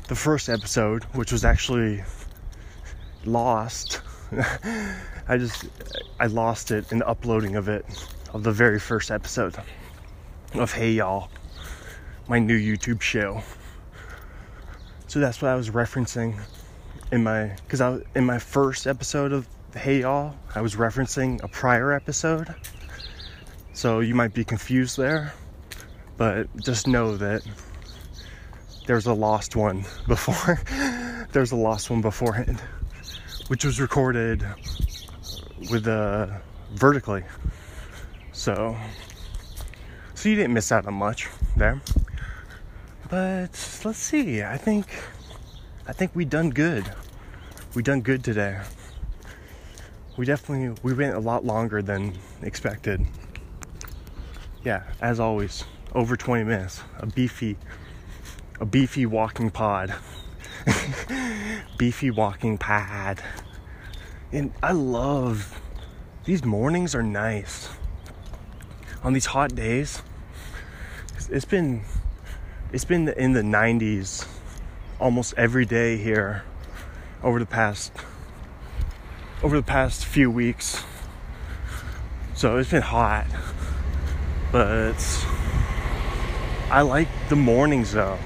the 0.07 0.15
first 0.15 0.49
episode, 0.49 1.03
which 1.13 1.31
was 1.31 1.43
actually 1.43 2.03
lost. 3.25 4.01
I 5.27 5.37
just 5.37 5.65
I 6.19 6.27
lost 6.27 6.71
it 6.71 6.91
in 6.91 6.99
the 6.99 7.07
uploading 7.07 7.55
of 7.55 7.67
it 7.67 7.85
of 8.33 8.43
the 8.43 8.51
very 8.51 8.79
first 8.79 9.11
episode 9.11 9.55
of 10.53 10.71
Hey 10.73 10.91
Y'all, 10.91 11.29
my 12.27 12.39
new 12.39 12.57
YouTube 12.57 13.01
show. 13.01 13.41
So 15.07 15.19
that's 15.19 15.41
what 15.41 15.49
I 15.49 15.55
was 15.55 15.69
referencing 15.69 16.39
in 17.11 17.23
my 17.23 17.55
because 17.63 17.81
I 17.81 17.99
in 18.15 18.25
my 18.25 18.39
first 18.39 18.85
episode 18.85 19.31
of 19.31 19.47
Hey 19.75 20.01
Y'all, 20.01 20.35
I 20.53 20.61
was 20.61 20.75
referencing 20.75 21.41
a 21.43 21.47
prior 21.47 21.91
episode. 21.91 22.53
So 23.73 23.99
you 23.99 24.15
might 24.15 24.33
be 24.33 24.43
confused 24.43 24.97
there, 24.97 25.33
but 26.17 26.47
just 26.58 26.88
know 26.88 27.17
that 27.17 27.41
there's 28.88 29.06
a 29.06 29.13
lost 29.13 29.56
one 29.56 29.86
before. 30.08 30.60
there's 31.32 31.51
a 31.51 31.56
lost 31.56 31.89
one 31.89 32.01
beforehand, 32.01 32.62
which 33.47 33.65
was 33.65 33.82
recorded 33.82 34.45
with 35.71 35.88
uh, 35.88 36.28
vertically. 36.73 37.23
So, 38.32 38.78
so 40.13 40.30
you 40.30 40.36
didn't 40.36 40.54
miss 40.54 40.71
out 40.71 40.86
on 40.86 40.93
much 40.93 41.28
there. 41.58 41.82
But 43.10 43.82
let's 43.84 43.97
see. 43.97 44.43
I 44.43 44.58
think 44.58 44.88
I 45.88 45.93
think 45.93 46.12
we 46.15 46.25
done 46.25 46.49
good. 46.49 46.91
We 47.75 47.84
done 47.84 48.01
good 48.01 48.23
today. 48.23 48.60
we 50.17 50.25
definitely 50.25 50.75
we 50.82 50.93
went 50.93 51.15
a 51.15 51.19
lot 51.19 51.45
longer 51.45 51.82
than 51.82 52.13
expected. 52.41 53.06
Yeah, 54.63 54.84
as 55.01 55.19
always, 55.19 55.63
over 55.95 56.15
20 56.15 56.43
minutes. 56.43 56.84
A 56.99 57.08
beefy 57.08 57.58
a 58.60 58.65
beefy 58.65 59.05
walking 59.05 59.49
pod. 59.49 59.95
beefy 61.77 62.12
walking 62.12 62.58
pad. 62.58 63.23
And 64.31 64.53
I 64.62 64.73
love 64.73 65.60
these 66.25 66.43
mornings 66.43 66.93
are 66.93 67.03
nice. 67.03 67.69
On 69.03 69.13
these 69.13 69.27
hot 69.27 69.55
days, 69.55 70.01
it's 71.29 71.45
been 71.45 71.84
it's 72.73 72.86
been 72.86 73.08
in 73.10 73.34
the 73.34 73.41
90s 73.41 74.27
almost 74.99 75.34
every 75.38 75.65
day 75.65 75.97
here 75.97 76.43
over 77.23 77.39
the 77.39 77.45
past 77.45 77.91
over 79.43 79.55
the 79.55 79.63
past 79.63 80.05
few 80.05 80.31
weeks. 80.31 80.84
So 82.34 82.58
it's 82.58 82.71
been 82.71 82.81
hot. 82.81 83.27
But 84.51 84.95
I 86.69 86.82
like 86.82 87.08
the 87.30 87.36
mornings 87.36 87.91
though. 87.91 88.17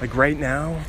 Like 0.00 0.14
right 0.14 0.38
now, 0.38 0.82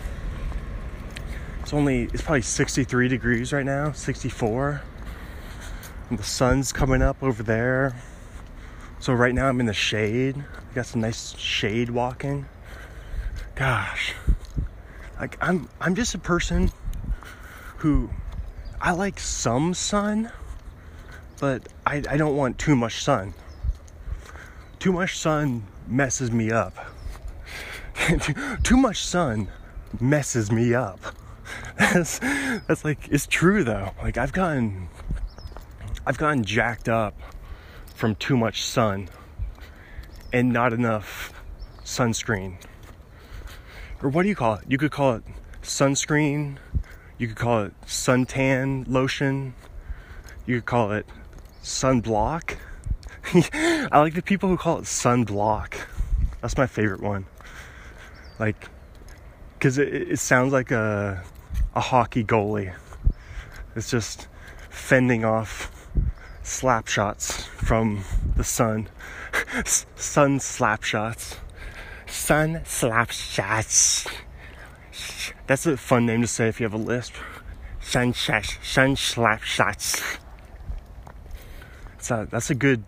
it's 1.61 1.73
only 1.73 2.03
it's 2.03 2.21
probably 2.21 2.41
63 2.41 3.07
degrees 3.07 3.53
right 3.53 3.65
now, 3.65 3.93
64. 3.93 4.81
And 6.09 6.19
the 6.19 6.23
sun's 6.23 6.73
coming 6.73 7.01
up 7.01 7.23
over 7.23 7.43
there. 7.43 7.95
So 8.99 9.13
right 9.13 9.33
now 9.33 9.47
I'm 9.47 9.61
in 9.61 9.67
the 9.67 9.73
shade. 9.73 10.35
I 10.37 10.75
got 10.75 10.85
some 10.85 10.99
nice 10.99 11.37
shade 11.37 11.89
walking. 11.89 12.45
Gosh. 13.55 14.13
Like 15.17 15.37
I'm 15.39 15.69
I'm 15.79 15.95
just 15.95 16.13
a 16.13 16.19
person 16.19 16.71
who 17.77 18.09
I 18.81 18.91
like 18.91 19.17
some 19.17 19.73
sun, 19.73 20.29
but 21.39 21.67
I, 21.85 22.03
I 22.09 22.17
don't 22.17 22.35
want 22.35 22.59
too 22.59 22.75
much 22.75 23.01
sun. 23.01 23.33
Too 24.79 24.91
much 24.91 25.17
sun 25.17 25.67
messes 25.87 26.31
me 26.31 26.51
up. 26.51 26.73
too 28.63 28.77
much 28.77 29.03
sun 29.03 29.47
messes 29.99 30.51
me 30.51 30.73
up. 30.73 30.99
That's 31.77 32.19
that's 32.67 32.85
like 32.85 33.09
it's 33.09 33.27
true 33.27 33.63
though. 33.63 33.91
Like 34.01 34.17
I've 34.17 34.31
gotten 34.31 34.87
I've 36.05 36.17
gotten 36.17 36.43
jacked 36.43 36.87
up 36.87 37.19
from 37.95 38.15
too 38.15 38.37
much 38.37 38.63
sun 38.63 39.09
and 40.31 40.53
not 40.53 40.73
enough 40.73 41.33
sunscreen. 41.83 42.55
Or 44.01 44.09
what 44.09 44.23
do 44.23 44.29
you 44.29 44.35
call 44.35 44.55
it? 44.55 44.63
You 44.67 44.77
could 44.77 44.91
call 44.91 45.15
it 45.15 45.23
sunscreen, 45.61 46.57
you 47.17 47.27
could 47.27 47.37
call 47.37 47.63
it 47.63 47.73
suntan 47.85 48.85
lotion, 48.87 49.53
you 50.45 50.55
could 50.57 50.65
call 50.65 50.91
it 50.91 51.05
sunblock. 51.63 52.55
I 53.91 53.99
like 53.99 54.13
the 54.13 54.21
people 54.21 54.49
who 54.49 54.57
call 54.57 54.79
it 54.79 54.85
sunblock. 54.85 55.75
That's 56.41 56.57
my 56.57 56.67
favorite 56.67 57.01
one. 57.01 57.25
Like, 58.39 58.69
because 59.53 59.77
it, 59.77 59.93
it 59.93 60.19
sounds 60.19 60.51
like 60.51 60.71
a, 60.71 61.23
a 61.75 61.81
hockey 61.81 62.23
goalie. 62.23 62.73
It's 63.75 63.89
just 63.89 64.27
fending 64.69 65.23
off 65.23 65.71
slap 66.43 66.87
shots 66.87 67.43
from 67.43 68.03
the 68.35 68.43
sun. 68.43 68.89
sun 69.95 70.39
slap 70.39 70.83
shots. 70.83 71.37
Sun 72.07 72.61
slap 72.65 73.11
shots. 73.11 74.07
That's 75.47 75.65
a 75.65 75.77
fun 75.77 76.05
name 76.05 76.21
to 76.21 76.27
say 76.27 76.47
if 76.47 76.59
you 76.59 76.65
have 76.65 76.73
a 76.73 76.77
lisp. 76.77 77.13
Sun, 77.79 78.13
sh- 78.13 78.57
sun 78.61 78.95
slap 78.95 79.43
shots. 79.43 80.01
So 81.99 82.27
that's 82.29 82.49
a 82.49 82.55
good, 82.55 82.83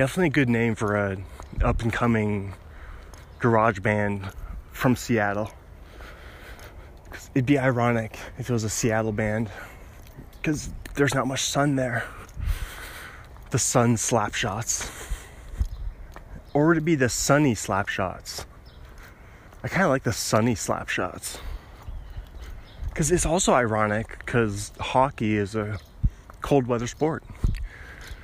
definitely 0.00 0.28
a 0.28 0.30
good 0.30 0.48
name 0.48 0.74
for 0.74 0.96
a 0.96 1.14
up 1.62 1.82
and 1.82 1.92
coming 1.92 2.54
garage 3.38 3.80
band 3.80 4.26
from 4.72 4.96
Seattle. 4.96 5.52
It'd 7.34 7.44
be 7.44 7.58
ironic 7.58 8.18
if 8.38 8.48
it 8.48 8.52
was 8.54 8.64
a 8.64 8.70
Seattle 8.70 9.12
band 9.12 9.50
because 10.40 10.70
there's 10.94 11.14
not 11.14 11.26
much 11.26 11.42
sun 11.42 11.76
there. 11.76 12.06
The 13.50 13.58
sun 13.58 13.98
slap 13.98 14.32
shots. 14.32 14.90
Or 16.54 16.68
would 16.68 16.78
it 16.78 16.84
be 16.86 16.94
the 16.94 17.10
sunny 17.10 17.54
slap 17.54 17.90
shots? 17.90 18.46
I 19.62 19.68
kind 19.68 19.82
of 19.82 19.90
like 19.90 20.04
the 20.04 20.14
sunny 20.14 20.54
slap 20.54 20.88
shots. 20.88 21.38
Because 22.88 23.12
it's 23.12 23.26
also 23.26 23.52
ironic 23.52 24.18
because 24.20 24.72
hockey 24.80 25.36
is 25.36 25.54
a 25.54 25.78
cold 26.40 26.66
weather 26.66 26.86
sport. 26.86 27.22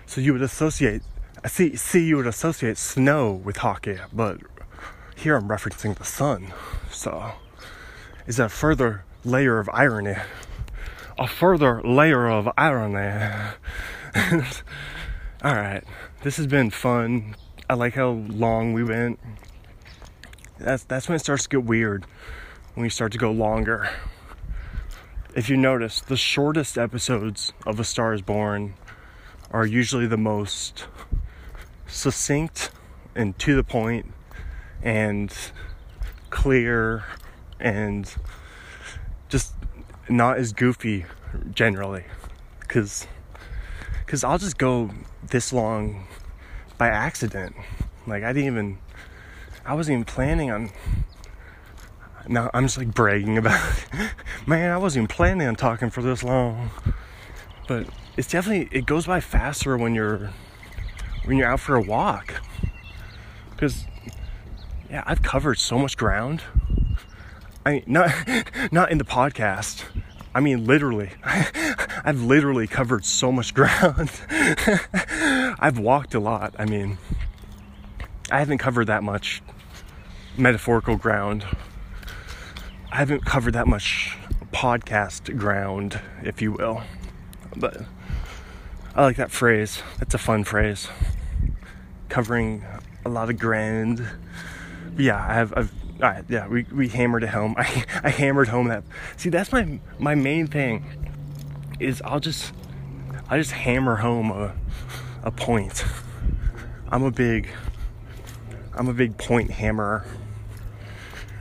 So 0.07 0.23
you 0.23 0.33
would 0.33 0.41
associate, 0.41 1.03
I 1.45 1.49
see, 1.49 1.77
see, 1.77 2.05
you 2.05 2.17
would 2.17 2.27
associate 2.27 2.79
snow 2.79 3.33
with 3.33 3.59
hockey, 3.59 3.99
but 4.13 4.41
here 5.15 5.37
I'm 5.37 5.49
referencing 5.49 5.97
the 5.97 6.05
sun. 6.05 6.53
So 6.91 7.33
is 8.27 8.39
that 8.39 8.47
a 8.47 8.49
further 8.49 9.05
layer 9.25 9.59
of 9.59 9.69
irony. 9.73 10.17
A 11.19 11.27
further 11.27 11.81
layer 11.83 12.29
of 12.29 12.49
irony. 12.57 13.53
All 15.43 15.55
right, 15.55 15.85
this 16.23 16.37
has 16.37 16.47
been 16.47 16.71
fun. 16.71 17.37
I 17.69 17.75
like 17.75 17.95
how 17.95 18.11
long 18.11 18.73
we 18.73 18.85
went. 18.85 19.19
That's 20.59 20.85
that's 20.85 21.09
when 21.09 21.17
it 21.17 21.21
starts 21.21 21.45
to 21.45 21.49
get 21.49 21.65
weird. 21.65 22.07
When 22.75 22.83
we 22.83 22.91
start 22.91 23.13
to 23.13 23.19
go 23.19 23.31
longer. 23.31 23.91
If 25.35 25.51
you 25.51 25.57
notice, 25.57 26.01
the 26.01 26.17
shortest 26.17 26.79
episodes 26.79 27.53
of 27.67 27.79
A 27.79 27.85
Star 27.85 28.15
Is 28.15 28.23
Born 28.23 28.75
are 29.51 29.67
usually 29.67 30.07
the 30.07 30.17
most 30.17 30.87
succinct 31.87 32.71
and 33.15 33.39
to 33.39 33.55
the 33.55 33.65
point 33.65 34.13
and 34.83 35.33
clear 36.31 37.05
and 37.59 38.15
just 39.29 39.55
not 40.09 40.39
as 40.39 40.53
goofy 40.53 41.07
generally 41.53 42.05
because 42.61 43.07
because 44.07 44.23
I'll 44.23 44.39
just 44.39 44.57
go 44.57 44.91
this 45.31 45.53
long 45.53 46.07
by 46.79 46.89
accident. 46.89 47.57
Like 48.07 48.23
I 48.23 48.33
didn't 48.33 48.47
even, 48.47 48.79
I 49.65 49.75
wasn't 49.75 49.95
even 49.95 50.05
planning 50.05 50.51
on. 50.51 50.71
Now 52.29 52.51
I'm 52.55 52.65
just 52.65 52.79
like 52.79 52.95
bragging 52.95 53.37
about, 53.37 53.61
it. 53.93 54.11
man, 54.47 54.71
I 54.71 54.77
wasn't 54.79 55.05
even 55.05 55.15
planning 55.15 55.49
on 55.49 55.57
talking 55.57 55.91
for 55.91 56.03
this 56.03 56.23
long. 56.23 56.71
But 57.67 57.89
it's 58.17 58.29
definitely 58.29 58.69
it 58.77 58.87
goes 58.87 59.07
by 59.07 59.21
faster 59.21 59.77
when 59.77 59.95
you're 59.95 60.31
when 61.27 61.37
you're 61.37 61.49
out 61.49 61.61
for 61.61 61.75
a 61.75 61.83
walk. 61.83 62.41
Because 63.51 63.85
yeah, 64.91 65.03
I've 65.07 65.23
covered 65.23 65.59
so 65.59 65.79
much 65.79 65.97
ground. 65.97 66.43
I 67.65 67.73
mean, 67.73 67.85
not 67.87 68.13
not 68.73 68.91
in 68.91 68.99
the 68.99 69.05
podcast. 69.05 69.85
I 70.35 70.41
mean, 70.41 70.67
literally, 70.67 71.11
I've 71.25 72.23
literally 72.23 72.67
covered 72.67 73.05
so 73.05 73.33
much 73.33 73.55
ground. 73.59 74.11
I've 75.59 75.79
walked 75.79 76.15
a 76.15 76.21
lot. 76.21 76.55
I 76.59 76.67
mean, 76.67 76.99
I 78.31 78.39
haven't 78.39 78.59
covered 78.59 78.87
that 78.87 79.03
much 79.03 79.43
metaphorical 80.37 80.97
ground. 80.97 81.45
I 82.93 82.97
haven't 82.97 83.25
covered 83.25 83.55
that 83.55 83.67
much 83.67 84.17
podcast 84.53 85.37
ground, 85.37 86.01
if 86.23 86.41
you 86.41 86.53
will. 86.53 86.83
But 87.57 87.83
I 88.95 89.03
like 89.03 89.17
that 89.17 89.31
phrase. 89.31 89.83
That's 89.99 90.15
a 90.15 90.19
fun 90.19 90.45
phrase. 90.45 90.89
Covering 92.09 92.65
a 93.05 93.09
lot 93.09 93.31
of 93.31 93.39
ground. 93.39 94.07
But 94.95 95.05
yeah, 95.05 95.25
I 95.25 95.35
have, 95.35 95.53
I've 95.57 95.73
all 96.03 96.11
right, 96.11 96.25
yeah, 96.29 96.47
we, 96.47 96.65
we 96.65 96.89
hammered 96.89 97.23
it 97.23 97.31
home. 97.31 97.55
I, 97.59 97.85
I 98.05 98.11
hammered 98.11 98.49
home 98.49 98.69
that. 98.69 98.85
See, 99.17 99.31
that's 99.31 99.51
my 99.53 99.81
my 99.99 100.15
main 100.15 100.47
thing. 100.47 100.85
Is 101.81 102.03
I'll 102.05 102.21
just 102.21 102.53
I 103.29 103.39
just 103.39 103.53
hammer 103.53 103.97
home 103.97 104.31
a 104.31 104.55
a 105.23 105.31
point. 105.31 105.85
I'm 106.89 107.03
a 107.03 107.11
big 107.11 107.49
I'm 108.75 108.89
a 108.89 108.95
big 108.95 109.17
point 109.17 109.51
hammerer. 109.51 110.05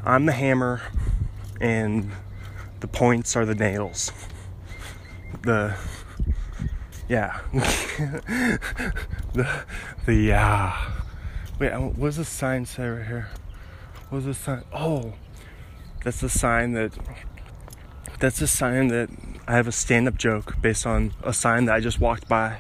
I'm 0.06 0.26
the 0.26 0.32
hammer, 0.32 0.82
and 1.60 2.12
the 2.80 2.88
points 2.88 3.36
are 3.36 3.46
the 3.46 3.56
nails. 3.56 4.12
The 5.42 5.76
yeah, 7.08 7.40
the 9.34 9.48
the 10.06 10.34
uh, 10.34 10.74
wait, 11.60 11.74
what 11.74 12.08
does 12.08 12.18
the 12.18 12.26
sign 12.26 12.66
say 12.66 12.88
right 12.88 13.06
here? 13.06 13.30
What 14.10 14.18
was 14.18 14.26
the 14.26 14.34
sign? 14.34 14.64
Oh, 14.74 15.14
that's 16.04 16.22
the 16.22 16.30
sign 16.30 16.74
that. 16.74 16.94
That's 18.20 18.42
a 18.42 18.48
sign 18.48 18.88
that 18.88 19.10
I 19.46 19.54
have 19.56 19.68
a 19.68 19.74
stand-up 19.74 20.18
joke 20.18 20.56
based 20.62 20.88
on 20.88 21.14
a 21.22 21.34
sign 21.34 21.66
that 21.66 21.76
I 21.76 21.82
just 21.82 22.00
walked 22.00 22.30
by. 22.30 22.60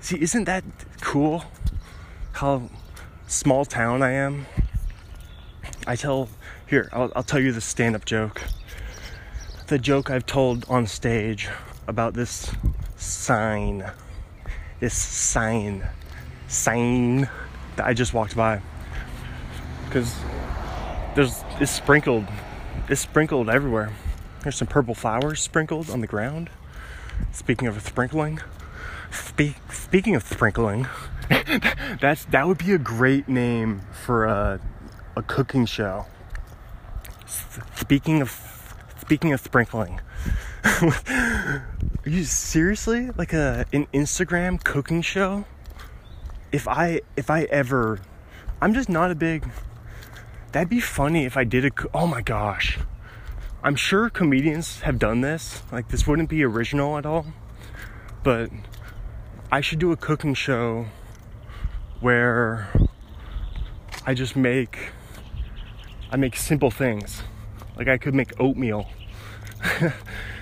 See, 0.00 0.20
isn't 0.20 0.44
that 0.44 0.64
cool? 1.00 1.44
How 2.32 2.68
small 3.26 3.64
town 3.64 4.02
I 4.02 4.10
am. 4.10 4.46
I 5.86 5.96
tell 5.96 6.28
here. 6.66 6.90
I'll, 6.92 7.10
I'll 7.16 7.22
tell 7.22 7.40
you 7.40 7.52
the 7.52 7.60
stand-up 7.60 8.04
joke. 8.04 8.42
The 9.68 9.78
joke 9.78 10.10
I've 10.10 10.26
told 10.26 10.66
on 10.68 10.86
stage 10.86 11.48
about 11.88 12.14
this 12.14 12.50
sign, 12.96 13.90
this 14.80 14.94
sign, 14.94 15.86
sign 16.48 17.28
that 17.76 17.86
I 17.86 17.94
just 17.94 18.14
walked 18.14 18.36
by. 18.36 18.60
Because 19.86 20.14
there's 21.14 21.44
it's 21.60 21.70
sprinkled, 21.70 22.26
it's 22.88 23.00
sprinkled 23.00 23.48
everywhere. 23.48 23.92
There's 24.42 24.56
some 24.56 24.68
purple 24.68 24.94
flowers 24.94 25.40
sprinkled 25.40 25.90
on 25.90 26.00
the 26.00 26.06
ground. 26.06 26.50
Speaking 27.32 27.68
of 27.68 27.80
sprinkling, 27.80 28.40
spe- 29.10 29.56
speaking 29.70 30.14
of 30.16 30.24
sprinkling, 30.24 30.86
that's 32.00 32.24
that 32.26 32.46
would 32.46 32.58
be 32.58 32.72
a 32.72 32.78
great 32.78 33.28
name 33.28 33.82
for 34.04 34.24
a, 34.24 34.60
a 35.16 35.22
cooking 35.22 35.66
show. 35.66 36.06
Speaking 37.76 38.20
of 38.20 38.74
speaking 39.00 39.32
of 39.32 39.40
sprinkling, 39.40 40.00
are 42.06 42.10
you 42.10 42.24
seriously 42.24 43.10
like 43.16 43.32
a 43.32 43.64
an 43.72 43.86
Instagram 43.94 44.62
cooking 44.62 45.00
show? 45.00 45.46
If 46.52 46.68
I 46.68 47.00
if 47.16 47.30
I 47.30 47.44
ever, 47.44 48.00
I'm 48.60 48.74
just 48.74 48.88
not 48.88 49.10
a 49.10 49.14
big. 49.14 49.48
That'd 50.52 50.68
be 50.68 50.80
funny 50.80 51.24
if 51.24 51.36
I 51.36 51.44
did 51.44 51.64
a. 51.64 51.70
Oh 51.94 52.06
my 52.06 52.20
gosh, 52.20 52.78
I'm 53.62 53.74
sure 53.74 54.10
comedians 54.10 54.82
have 54.82 54.98
done 54.98 55.22
this. 55.22 55.62
Like 55.72 55.88
this 55.88 56.06
wouldn't 56.06 56.28
be 56.28 56.44
original 56.44 56.98
at 56.98 57.06
all, 57.06 57.24
but 58.22 58.50
I 59.50 59.62
should 59.62 59.78
do 59.78 59.90
a 59.90 59.96
cooking 59.96 60.34
show 60.34 60.86
where 62.00 62.68
I 64.04 64.12
just 64.12 64.36
make 64.36 64.90
I 66.10 66.16
make 66.16 66.36
simple 66.36 66.70
things. 66.70 67.22
Like 67.78 67.88
I 67.88 67.96
could 67.96 68.14
make 68.14 68.38
oatmeal. 68.38 68.90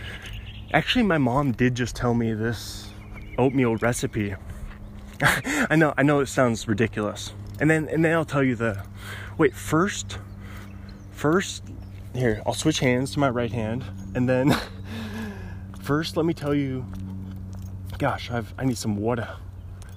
Actually, 0.74 1.02
my 1.02 1.18
mom 1.18 1.52
did 1.52 1.74
just 1.74 1.94
tell 1.94 2.14
me 2.14 2.32
this 2.32 2.88
oatmeal 3.36 3.76
recipe. 3.76 4.34
I 5.20 5.76
know, 5.76 5.92
I 5.98 6.02
know 6.02 6.20
it 6.20 6.26
sounds 6.26 6.66
ridiculous. 6.66 7.34
And 7.60 7.70
then 7.70 7.88
and 7.88 8.02
then 8.02 8.14
I'll 8.14 8.24
tell 8.24 8.42
you 8.42 8.56
the 8.56 8.82
wait, 9.36 9.54
first 9.54 10.18
first 11.10 11.62
here, 12.14 12.40
I'll 12.46 12.54
switch 12.54 12.80
hands 12.80 13.12
to 13.12 13.18
my 13.18 13.28
right 13.28 13.52
hand 13.52 13.84
and 14.14 14.26
then 14.26 14.56
first 15.82 16.16
let 16.16 16.24
me 16.24 16.32
tell 16.32 16.54
you 16.54 16.86
gosh, 17.98 18.30
I've 18.30 18.54
I 18.56 18.64
need 18.64 18.78
some 18.78 18.96
water. 18.96 19.28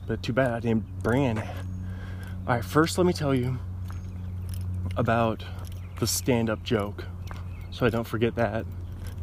But 0.08 0.22
too 0.24 0.34
bad 0.34 0.52
I 0.52 0.60
didn't 0.60 1.02
bring 1.02 1.26
any. 1.26 1.50
Alright, 2.48 2.66
first 2.66 2.98
let 2.98 3.08
me 3.08 3.14
tell 3.14 3.34
you 3.34 3.60
about 4.98 5.46
the 6.00 6.06
stand-up 6.06 6.64
joke. 6.64 7.06
So 7.72 7.86
I 7.86 7.90
don't 7.90 8.06
forget 8.06 8.36
that. 8.36 8.66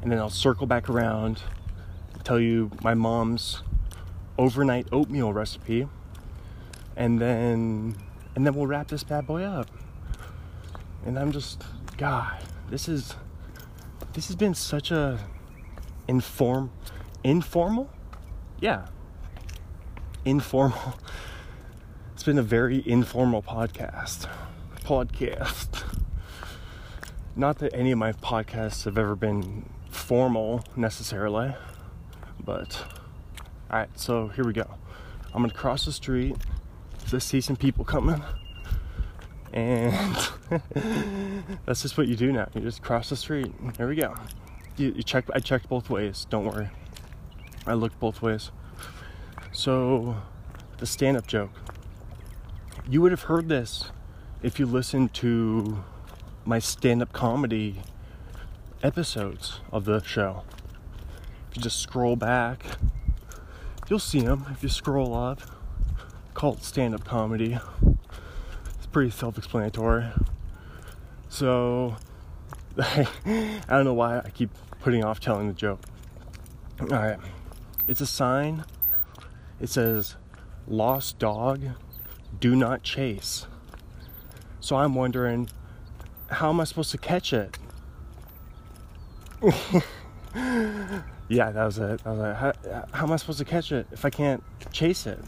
And 0.02 0.10
then 0.10 0.18
I'll 0.18 0.30
circle 0.30 0.66
back 0.66 0.90
around 0.90 1.42
tell 2.22 2.40
you 2.40 2.70
my 2.82 2.94
mom's 2.94 3.62
overnight 4.38 4.86
oatmeal 4.92 5.32
recipe. 5.32 5.88
And 6.96 7.20
then 7.20 7.96
and 8.34 8.46
then 8.46 8.54
we'll 8.54 8.66
wrap 8.66 8.88
this 8.88 9.02
bad 9.02 9.26
boy 9.26 9.42
up. 9.42 9.68
And 11.04 11.18
I'm 11.18 11.32
just 11.32 11.62
God, 11.96 12.42
this 12.70 12.88
is 12.88 13.14
this 14.12 14.28
has 14.28 14.36
been 14.36 14.54
such 14.54 14.90
a 14.90 15.18
inform 16.08 16.70
informal? 17.24 17.90
Yeah. 18.60 18.86
Informal. 20.24 20.98
It's 22.14 22.26
been 22.26 22.38
a 22.38 22.42
very 22.42 22.84
informal 22.86 23.42
podcast. 23.42 24.28
Podcast. 24.84 25.82
Not 27.34 27.58
that 27.58 27.74
any 27.74 27.90
of 27.90 27.98
my 27.98 28.12
podcasts 28.12 28.84
have 28.84 28.96
ever 28.96 29.16
been 29.16 29.68
formal 30.02 30.64
necessarily, 30.76 31.54
but 32.44 32.84
all 33.70 33.78
right, 33.78 33.88
so 33.98 34.28
here 34.28 34.44
we 34.44 34.52
go. 34.52 34.66
I'm 35.32 35.42
gonna 35.42 35.54
cross 35.54 35.84
the 35.84 35.92
street 35.92 36.36
to 37.08 37.20
see 37.20 37.40
some 37.40 37.56
people 37.56 37.84
coming, 37.84 38.22
and 39.52 40.14
that's 41.64 41.82
just 41.82 41.96
what 41.96 42.08
you 42.08 42.16
do 42.16 42.32
now. 42.32 42.48
You 42.54 42.60
just 42.60 42.82
cross 42.82 43.08
the 43.08 43.16
street. 43.16 43.52
Here 43.76 43.88
we 43.88 43.94
go. 43.94 44.14
You, 44.76 44.92
you 44.96 45.02
check. 45.02 45.24
I 45.32 45.38
checked 45.38 45.68
both 45.68 45.88
ways. 45.88 46.26
Don't 46.28 46.44
worry. 46.44 46.68
I 47.66 47.74
looked 47.74 48.00
both 48.00 48.20
ways. 48.20 48.50
So, 49.52 50.16
the 50.78 50.86
stand-up 50.86 51.26
joke. 51.26 51.52
You 52.88 53.00
would 53.02 53.12
have 53.12 53.22
heard 53.22 53.48
this 53.48 53.92
if 54.42 54.58
you 54.58 54.66
listened 54.66 55.14
to 55.14 55.84
my 56.44 56.58
stand-up 56.58 57.12
comedy 57.12 57.82
episodes 58.82 59.60
of 59.70 59.84
the 59.84 60.02
show. 60.02 60.42
If 61.50 61.56
you 61.56 61.62
just 61.62 61.80
scroll 61.80 62.16
back, 62.16 62.64
you'll 63.88 63.98
see 63.98 64.20
them 64.20 64.46
if 64.50 64.62
you 64.62 64.68
scroll 64.68 65.14
up. 65.14 65.40
cult 66.34 66.64
stand 66.64 66.94
up 66.94 67.04
comedy. 67.04 67.58
It's 68.76 68.86
pretty 68.90 69.10
self 69.10 69.38
explanatory. 69.38 70.06
So, 71.28 71.96
I 72.78 73.06
don't 73.68 73.84
know 73.84 73.94
why 73.94 74.18
I 74.18 74.30
keep 74.30 74.50
putting 74.80 75.04
off 75.04 75.20
telling 75.20 75.48
the 75.48 75.54
joke. 75.54 75.80
Alright, 76.80 77.18
it's 77.86 78.00
a 78.00 78.06
sign. 78.06 78.64
It 79.60 79.68
says, 79.68 80.16
Lost 80.66 81.18
dog, 81.18 81.62
do 82.40 82.56
not 82.56 82.82
chase. 82.82 83.46
So 84.60 84.76
I'm 84.76 84.94
wondering, 84.94 85.48
how 86.30 86.50
am 86.50 86.60
I 86.60 86.64
supposed 86.64 86.90
to 86.92 86.98
catch 86.98 87.32
it? 87.32 87.58
yeah, 91.28 91.50
that 91.50 91.64
was 91.64 91.78
it. 91.78 92.00
I 92.04 92.10
was 92.10 92.18
like, 92.18 92.36
how, 92.36 92.52
how, 92.92 93.06
am 93.06 93.12
I 93.12 93.16
supposed 93.16 93.38
to 93.38 93.44
catch 93.44 93.72
it 93.72 93.86
if 93.90 94.04
I 94.04 94.10
can't 94.10 94.42
chase 94.72 95.06
it? 95.06 95.18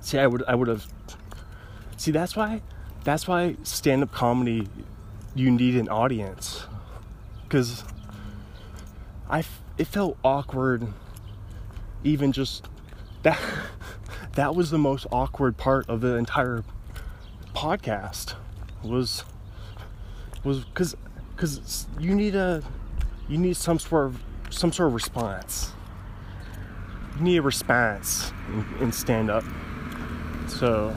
See, 0.00 0.18
I 0.18 0.26
would, 0.26 0.42
I 0.48 0.54
would 0.54 0.68
have. 0.68 0.86
See, 1.96 2.10
that's 2.10 2.34
why, 2.34 2.60
that's 3.04 3.28
why 3.28 3.56
stand-up 3.62 4.10
comedy, 4.10 4.66
you 5.34 5.50
need 5.50 5.76
an 5.76 5.88
audience, 5.88 6.64
because 7.44 7.84
I, 9.30 9.44
it 9.78 9.86
felt 9.86 10.18
awkward, 10.24 10.86
even 12.02 12.32
just 12.32 12.68
that. 13.22 13.40
That 14.34 14.54
was 14.54 14.70
the 14.70 14.78
most 14.78 15.06
awkward 15.12 15.58
part 15.58 15.90
of 15.90 16.00
the 16.00 16.14
entire 16.14 16.64
podcast. 17.54 18.34
Was 18.82 19.24
was 20.42 20.64
because 20.64 20.96
because 21.42 21.88
you 21.98 22.14
need 22.14 22.36
a 22.36 22.62
you 23.28 23.36
need 23.36 23.56
some 23.56 23.76
sort 23.76 24.06
of 24.06 24.22
some 24.50 24.72
sort 24.72 24.86
of 24.86 24.94
response. 24.94 25.72
You 27.16 27.22
need 27.22 27.36
a 27.38 27.42
response 27.42 28.32
in, 28.48 28.84
in 28.84 28.92
stand 28.92 29.28
up. 29.28 29.42
So 30.46 30.96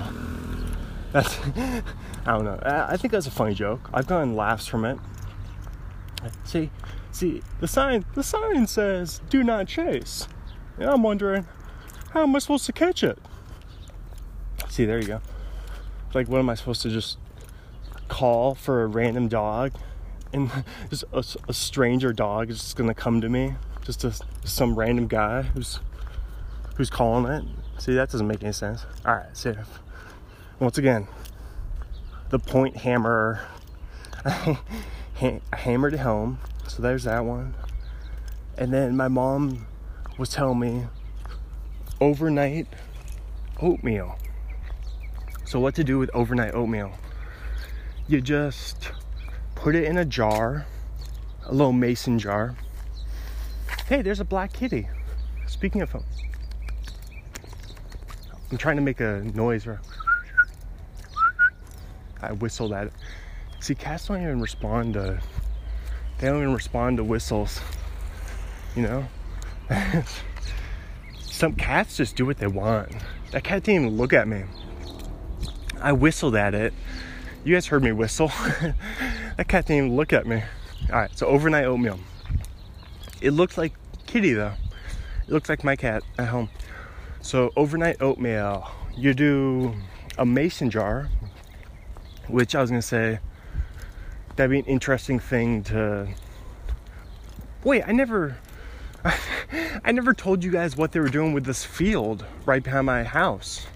that's 1.12 1.40
I 1.58 1.82
don't 2.28 2.46
know. 2.46 2.60
I, 2.62 2.94
I 2.94 2.98
think 2.98 3.12
that's 3.12 3.26
a 3.26 3.32
funny 3.32 3.56
joke. 3.56 3.90
I've 3.92 4.06
gotten 4.06 4.36
laughs 4.36 4.68
from 4.68 4.86
it. 4.86 5.00
See, 6.44 6.70
see 7.12 7.42
the 7.60 7.68
sign. 7.68 8.06
The 8.14 8.22
sign 8.22 8.68
says 8.68 9.22
"Do 9.32 9.44
not 9.44 9.68
chase." 9.68 10.28
And 10.78 10.88
I'm 10.88 11.02
wondering, 11.02 11.48
how 12.12 12.22
am 12.22 12.36
I 12.36 12.40
supposed 12.40 12.68
to 12.68 12.74
catch 12.74 13.04
it? 13.04 13.18
See, 14.70 14.86
there 14.86 15.00
you 15.00 15.08
go. 15.08 15.22
Like, 16.14 16.28
what 16.28 16.38
am 16.38 16.50
I 16.50 16.56
supposed 16.56 16.82
to 16.82 16.90
just 16.90 17.18
call 18.10 18.54
for 18.54 18.84
a 18.84 18.88
random 18.88 19.30
dog 19.30 19.72
and 20.36 20.52
just 20.90 21.04
a, 21.12 21.24
a 21.50 21.54
stranger 21.54 22.14
dog 22.14 22.50
is 22.50 22.60
just 22.60 22.76
gonna 22.76 22.94
come 22.94 23.22
to 23.22 23.30
me, 23.30 23.56
just 23.84 24.04
a, 24.04 24.14
some 24.44 24.76
random 24.76 25.08
guy 25.08 25.42
who's 25.42 25.80
who's 26.76 26.90
calling 26.90 27.32
it. 27.32 27.44
See, 27.78 27.94
that 27.96 28.12
doesn't 28.12 28.28
make 28.28 28.44
any 28.44 28.54
sense. 28.54 28.86
All 29.06 29.16
right, 29.16 29.36
see. 29.36 29.54
Once 30.60 30.78
again, 30.78 31.08
the 32.30 32.40
point 32.40 32.78
hammer. 32.78 33.42
Hammered 35.54 35.94
it 35.94 36.00
home, 36.00 36.40
so 36.68 36.82
there's 36.82 37.06
that 37.06 37.24
one. 37.24 37.54
And 38.58 38.74
then 38.74 38.98
my 38.98 39.08
mom 39.08 39.66
was 40.18 40.28
telling 40.28 40.60
me 40.60 40.88
overnight 42.02 42.68
oatmeal. 43.62 44.18
So, 45.46 45.62
what 45.62 45.76
to 45.76 45.86
do 45.86 46.00
with 46.00 46.10
overnight 46.14 46.54
oatmeal? 46.54 46.92
You 48.10 48.20
just 48.20 48.92
put 49.56 49.76
it 49.76 49.86
in 49.86 49.98
a 49.98 50.06
jar, 50.06 50.66
a 51.46 51.52
little 51.52 51.74
mason 51.74 52.20
jar. 52.20 52.56
Hey, 53.88 54.02
there's 54.02 54.20
a 54.20 54.26
black 54.26 54.54
kitty. 54.54 54.88
Speaking 55.48 55.82
of, 55.82 55.96
I'm 58.52 58.58
trying 58.58 58.76
to 58.76 58.82
make 58.82 59.00
a 59.00 59.22
noise. 59.34 59.68
I 62.22 62.32
whistled 62.34 62.74
at 62.74 62.88
it. 62.88 62.94
See, 63.60 63.76
cats 63.76 64.08
don't 64.08 64.22
even 64.22 64.40
respond 64.40 64.94
to. 64.96 65.20
They 66.20 66.28
don't 66.28 66.42
even 66.42 66.54
respond 66.54 66.98
to 66.98 67.04
whistles. 67.04 67.60
You 68.76 68.84
know. 68.84 69.08
Some 71.22 71.54
cats 71.56 71.98
just 71.98 72.16
do 72.16 72.26
what 72.26 72.38
they 72.38 72.48
want. 72.48 72.92
That 73.32 73.44
cat 73.44 73.64
didn't 73.64 73.86
even 73.86 73.98
look 73.98 74.14
at 74.14 74.28
me. 74.28 74.44
I 75.82 75.92
whistled 75.92 76.36
at 76.36 76.56
it. 76.56 76.74
You 77.44 77.56
guys 77.56 77.68
heard 77.68 77.84
me 77.84 77.92
whistle. 77.92 78.32
That 79.38 79.48
cat 79.48 79.66
didn't 79.66 79.86
even 79.86 79.98
look 79.98 80.14
at 80.14 80.26
me. 80.26 80.44
All 80.90 81.00
right, 81.00 81.18
so 81.18 81.28
overnight 81.28 81.66
oatmeal. 81.66 82.00
It 83.22 83.32
looks 83.32 83.58
like 83.58 83.74
kitty 84.06 84.34
though. 84.34 84.54
It 85.28 85.32
looks 85.32 85.50
like 85.50 85.64
my 85.64 85.76
cat 85.76 86.04
at 86.18 86.28
home. 86.28 86.50
So 87.22 87.52
overnight 87.56 88.02
oatmeal. 88.02 88.70
You 88.96 89.14
do 89.14 89.74
a 90.18 90.26
mason 90.26 90.70
jar, 90.70 91.10
which 92.28 92.56
I 92.56 92.62
was 92.62 92.70
gonna 92.70 92.82
say 92.82 93.20
that'd 94.36 94.52
be 94.52 94.60
an 94.60 94.66
interesting 94.66 95.20
thing 95.20 95.64
to. 95.64 96.08
Wait, 97.64 97.84
I 97.86 97.92
never. 97.92 98.38
I 99.84 99.92
never 99.92 100.14
told 100.14 100.44
you 100.44 100.52
guys 100.52 100.76
what 100.76 100.92
they 100.92 101.00
were 101.00 101.10
doing 101.10 101.34
with 101.34 101.46
this 101.46 101.64
field 101.64 102.26
right 102.46 102.64
behind 102.64 102.88
my 102.88 103.04
house. 103.04 103.68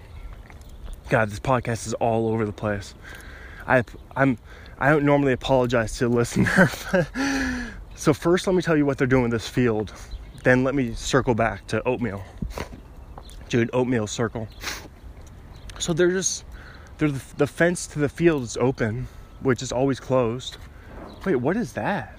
God, 1.08 1.30
this 1.30 1.40
podcast 1.40 1.86
is 1.86 1.94
all 1.94 2.28
over 2.28 2.44
the 2.44 2.52
place. 2.52 2.94
I, 3.66 3.84
I'm, 4.16 4.38
I 4.80 4.88
don't 4.88 5.04
normally 5.04 5.32
apologize 5.32 5.98
to 5.98 6.08
the 6.08 6.14
listener. 6.14 6.70
so 7.94 8.14
first, 8.14 8.46
let 8.46 8.56
me 8.56 8.62
tell 8.62 8.78
you 8.78 8.86
what 8.86 8.96
they're 8.96 9.06
doing 9.06 9.24
with 9.24 9.32
this 9.32 9.46
field. 9.46 9.92
Then 10.42 10.64
let 10.64 10.74
me 10.74 10.94
circle 10.94 11.34
back 11.34 11.66
to 11.66 11.86
oatmeal. 11.86 12.24
Dude, 13.50 13.68
oatmeal 13.74 14.06
circle. 14.06 14.48
So 15.78 15.92
they're 15.92 16.10
just, 16.10 16.44
they're 16.96 17.10
the, 17.10 17.22
the 17.36 17.46
fence 17.46 17.86
to 17.88 17.98
the 17.98 18.08
field 18.08 18.42
is 18.44 18.56
open, 18.56 19.06
which 19.40 19.60
is 19.60 19.70
always 19.70 20.00
closed. 20.00 20.56
Wait, 21.26 21.36
what 21.36 21.58
is 21.58 21.74
that? 21.74 22.18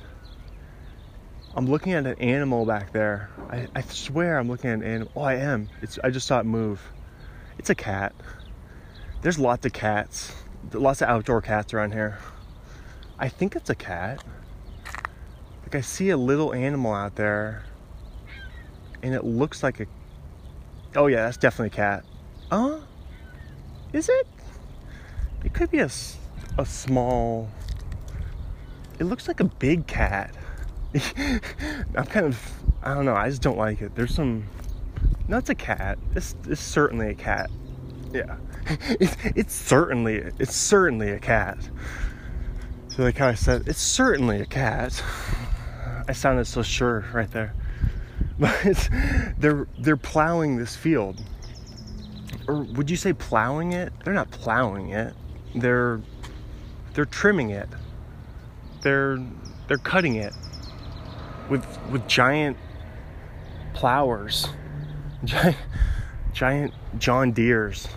I'm 1.56 1.66
looking 1.66 1.94
at 1.94 2.06
an 2.06 2.20
animal 2.20 2.66
back 2.66 2.94
there. 2.94 3.30
I, 3.50 3.68
I 3.76 3.82
swear 3.82 4.38
I'm 4.38 4.48
looking 4.48 4.70
at 4.70 4.76
an 4.76 4.84
animal. 4.84 5.12
Oh, 5.16 5.22
I 5.22 5.36
am. 5.36 5.68
It's 5.82 5.98
I 6.04 6.12
just 6.12 6.28
saw 6.28 6.40
it 6.40 6.46
move. 6.46 6.80
It's 7.58 7.72
a 7.72 7.76
cat. 7.76 8.14
There's 9.22 9.40
lots 9.40 9.66
of 9.66 9.74
cats. 9.74 10.34
Lots 10.74 11.02
of 11.02 11.10
outdoor 11.10 11.42
cats 11.42 11.74
around 11.74 11.94
here. 11.94 12.20
I 13.22 13.30
think 13.30 13.56
it's 13.56 13.70
a 13.70 13.76
cat. 13.76 14.24
Like 15.62 15.76
I 15.76 15.82
see 15.82 16.10
a 16.10 16.18
little 16.18 16.56
animal 16.56 16.92
out 16.92 17.16
there. 17.16 17.64
And 19.04 19.14
it 19.14 19.24
looks 19.24 19.62
like 19.62 19.80
a 19.80 19.86
Oh 20.96 21.06
yeah, 21.06 21.26
that's 21.26 21.38
definitely 21.38 21.68
a 21.68 21.70
cat. 21.70 22.04
Uh? 22.50 22.80
Is 23.94 24.10
it? 24.10 24.28
It 25.46 25.54
could 25.54 25.70
be 25.70 25.80
a, 25.80 25.90
a 26.58 26.66
small 26.66 27.48
It 29.00 29.04
looks 29.04 29.28
like 29.28 29.40
a 29.40 29.46
big 29.46 29.86
cat. 29.86 30.36
I'm 31.96 32.06
kind 32.08 32.26
of, 32.26 32.52
I 32.82 32.96
don't 32.96 33.06
know, 33.06 33.16
I 33.16 33.30
just 33.30 33.44
don't 33.44 33.58
like 33.58 33.82
it. 33.84 33.94
There's 33.96 34.16
some, 34.16 34.46
no, 35.28 35.38
it's 35.38 35.50
a 35.50 35.56
cat. 35.56 36.00
It's, 36.16 36.36
it's 36.48 36.60
certainly 36.60 37.10
a 37.10 37.16
cat. 37.16 37.52
Yeah. 38.12 38.38
It's, 39.00 39.18
it's 39.36 39.54
certainly, 39.54 40.18
it's 40.40 40.56
certainly 40.56 41.10
a 41.10 41.20
cat. 41.20 41.58
So 42.96 43.04
they 43.04 43.14
kind 43.14 43.32
of 43.32 43.40
said, 43.40 43.68
it's 43.68 43.82
certainly 43.82 44.42
a 44.42 44.46
cat. 44.46 45.02
I 46.08 46.14
sounded 46.14 46.46
so 46.46 46.62
sure 46.62 47.06
right 47.14 47.32
there. 47.32 47.54
But 48.40 48.90
they're, 49.38 49.68
they're 49.78 49.98
plowing 49.98 50.58
this 50.58 50.76
field. 50.76 51.22
Or 52.48 52.64
would 52.64 52.90
you 52.90 52.98
say 52.98 53.14
plowing 53.14 53.74
it? 53.74 53.94
They're 54.04 54.16
not 54.16 54.32
plowing 54.32 54.90
it. 54.90 55.14
They're, 55.54 56.02
they're 56.96 57.06
trimming 57.06 57.52
it. 57.52 57.70
They're, 58.82 59.20
they're 59.68 59.78
cutting 59.78 60.16
it 60.16 60.34
with 61.52 61.66
with 61.92 62.08
giant 62.08 62.58
plowers, 63.74 64.48
giant, 65.26 65.58
giant 66.34 66.74
John 66.98 67.32
Deeres, 67.32 67.88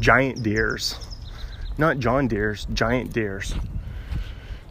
giant 0.00 0.42
deers, 0.42 0.94
not 1.78 1.98
John 1.98 2.28
Deeres, 2.28 2.66
giant 2.74 3.12
deers. 3.12 3.54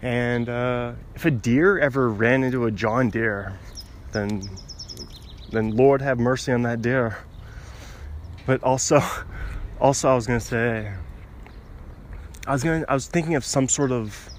And 0.02 0.48
uh, 0.48 0.94
if 1.16 1.26
a 1.26 1.32
deer 1.32 1.78
ever 1.78 2.10
ran 2.10 2.44
into 2.44 2.66
a 2.66 2.72
John 2.72 3.10
Deere, 3.10 3.60
then 4.12 4.50
then 5.52 5.76
Lord 5.76 6.02
have 6.02 6.20
mercy 6.20 6.52
on 6.52 6.62
that 6.62 6.82
deer. 6.82 7.18
But 8.46 8.64
also, 8.64 9.02
also 9.80 10.10
I 10.10 10.16
was 10.16 10.28
gonna 10.28 10.40
say, 10.40 10.94
I 12.48 12.54
was 12.54 12.64
gonna, 12.64 12.86
I 12.88 12.94
was 12.94 13.08
thinking 13.08 13.36
of 13.36 13.44
some 13.44 13.68
sort 13.68 13.92
of, 13.92 14.30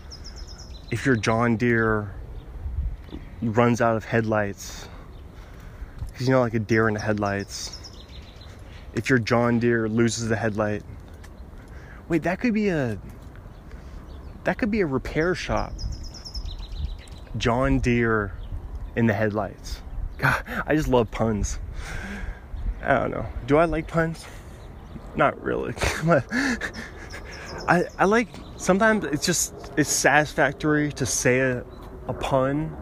if 0.90 1.04
your 1.04 1.16
John 1.16 1.56
Deere 1.56 2.14
runs 3.42 3.80
out 3.80 3.96
of 3.96 4.04
headlights. 4.04 4.88
Because 6.06 6.26
you 6.26 6.32
know, 6.32 6.40
like 6.40 6.54
a 6.54 6.58
deer 6.58 6.88
in 6.88 6.94
the 6.94 7.00
headlights. 7.00 7.78
If 8.94 9.08
your 9.08 9.18
John 9.18 9.58
Deere 9.58 9.88
loses 9.88 10.28
the 10.28 10.36
headlight, 10.36 10.82
wait, 12.08 12.22
that 12.24 12.40
could 12.40 12.54
be 12.54 12.68
a 12.68 12.98
that 14.44 14.58
could 14.58 14.70
be 14.70 14.80
a 14.80 14.86
repair 14.86 15.34
shop. 15.34 15.72
John 17.36 17.78
Deere 17.78 18.32
in 18.96 19.06
the 19.06 19.12
headlights. 19.12 19.82
God, 20.18 20.42
I 20.66 20.74
just 20.74 20.88
love 20.88 21.10
puns. 21.10 21.58
I 22.82 22.98
don't 22.98 23.10
know. 23.10 23.26
Do 23.46 23.56
I 23.56 23.64
like 23.66 23.86
puns? 23.86 24.26
Not 25.14 25.40
really. 25.42 25.74
but 26.04 26.24
I 27.68 27.84
I 27.98 28.04
like 28.04 28.28
sometimes 28.56 29.04
it's 29.04 29.24
just 29.24 29.72
it's 29.76 29.90
satisfactory 29.90 30.92
to 30.92 31.06
say 31.06 31.40
a, 31.40 31.64
a 32.08 32.12
pun 32.12 32.76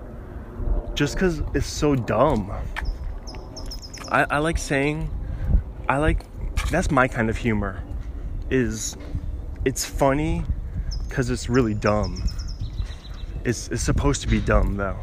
just 0.95 1.15
because 1.15 1.43
it's 1.55 1.67
so 1.67 1.95
dumb. 1.95 2.53
I, 4.11 4.27
I 4.31 4.39
like 4.39 4.59
saying, 4.59 5.11
I 5.89 5.99
like, 5.99 6.25
that's 6.71 6.91
my 6.91 7.07
kind 7.07 7.31
of 7.31 7.37
humor, 7.37 7.83
is 8.51 8.97
it's 9.65 9.85
funny 9.85 10.45
because 11.09 11.31
it's 11.31 11.49
really 11.49 11.75
dumb. 11.75 12.23
It's, 13.45 13.69
it's 13.69 13.83
supposed 13.83 14.23
to 14.23 14.29
be 14.29 14.41
dumb 14.41 14.77
though. 14.77 14.99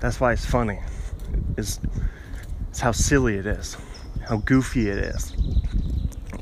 That's 0.00 0.20
why 0.20 0.32
it's 0.32 0.46
funny. 0.46 0.78
It's, 1.56 1.80
it's 2.68 2.80
how 2.80 2.92
silly 2.92 3.36
it 3.36 3.46
is, 3.46 3.76
how 4.26 4.38
goofy 4.38 4.88
it 4.88 4.98
is. 4.98 5.32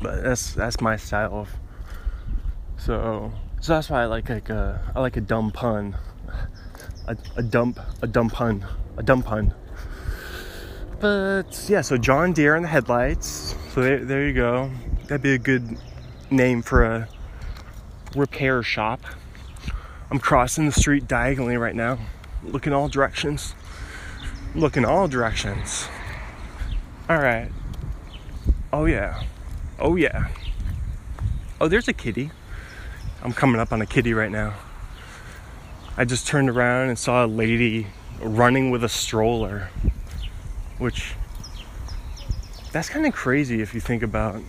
But 0.01 0.23
that's 0.23 0.55
that's 0.55 0.81
my 0.81 0.97
style 0.97 1.35
of. 1.35 1.51
So 2.77 3.33
so 3.61 3.75
that's 3.75 3.91
why 3.91 4.03
I 4.03 4.07
like 4.07 4.29
like 4.29 4.49
a 4.49 4.81
I 4.95 5.01
like 5.01 5.17
a 5.17 5.21
dumb 5.21 5.51
pun 5.51 5.97
a, 7.09 7.17
a 7.37 7.43
dump, 7.43 7.81
a 8.03 8.07
dump 8.07 8.33
pun, 8.35 8.65
a 8.97 9.03
dumb 9.03 9.23
pun. 9.23 9.55
But 11.01 11.67
yeah, 11.69 11.81
so 11.81 11.97
John 11.97 12.33
Deere 12.33 12.57
in 12.57 12.63
the 12.63 12.69
headlights. 12.69 13.55
So 13.73 13.83
there, 13.83 14.05
there 14.05 14.27
you 14.27 14.35
go. 14.35 14.71
That'd 15.07 15.23
be 15.23 15.35
a 15.35 15.39
good 15.39 15.79
name 16.31 16.63
for 16.63 16.85
a 16.85 17.09
repair 18.15 18.63
shop. 18.63 19.05
I'm 20.11 20.19
crossing 20.19 20.67
the 20.67 20.73
street 20.73 21.07
diagonally 21.07 21.57
right 21.57 21.75
now, 21.75 21.99
looking 22.43 22.73
all 22.73 22.89
directions. 22.89 23.55
Looking 24.55 24.85
all 24.85 25.09
directions. 25.09 25.89
All 27.09 27.19
right. 27.19 27.51
Oh 28.73 28.87
yeah. 28.87 29.23
Oh 29.79 29.97
yeah. 29.97 30.29
Oh, 31.61 31.69
there's 31.69 31.89
a 31.89 31.93
kitty. 31.93 32.31
I'm 33.23 33.33
coming 33.33 33.61
up 33.61 33.73
on 33.73 33.83
a 33.83 33.87
kitty 33.87 34.15
right 34.15 34.31
now. 34.31 34.55
I 35.97 36.05
just 36.05 36.27
turned 36.27 36.49
around 36.49 36.89
and 36.89 36.99
saw 36.99 37.25
a 37.25 37.27
lady 37.27 37.89
running 38.21 38.71
with 38.71 38.85
a 38.85 38.89
stroller, 38.89 39.69
which 40.79 41.15
that's 42.73 42.89
kind 42.89 43.07
of 43.07 43.13
crazy 43.13 43.61
if 43.61 43.75
you 43.75 43.81
think 43.81 44.03
about 44.03 44.41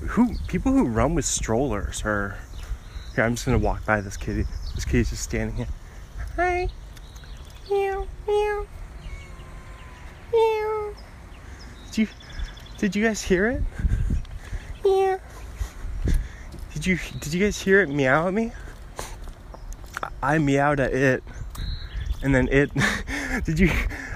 who 0.00 0.34
people 0.46 0.72
who 0.72 0.86
run 0.86 1.14
with 1.14 1.24
strollers 1.24 2.02
are. 2.04 2.38
Here, 3.14 3.24
I'm 3.24 3.34
just 3.34 3.46
gonna 3.46 3.58
walk 3.58 3.84
by 3.84 4.00
this 4.00 4.16
kitty. 4.16 4.44
This 4.74 4.84
kitty's 4.84 5.10
just 5.10 5.22
standing 5.22 5.56
here. 5.56 5.66
Hi. 6.36 6.68
Meow, 7.70 8.06
meow, 8.26 8.66
meow. 10.32 10.94
Did 11.86 11.98
you 11.98 12.08
did 12.78 12.96
you 12.96 13.04
guys 13.04 13.20
hear 13.20 13.48
it? 13.48 13.62
Yeah. 14.84 15.18
Did 16.72 16.86
you 16.86 16.98
did 17.18 17.34
you 17.34 17.40
guys 17.40 17.60
hear 17.60 17.80
it 17.80 17.88
meow 17.88 18.28
at 18.28 18.34
me? 18.34 18.52
I 20.22 20.38
meowed 20.38 20.80
at 20.80 20.92
it, 20.92 21.24
and 22.22 22.34
then 22.34 22.48
it. 22.50 22.70
did 23.44 23.58
you? 23.58 23.70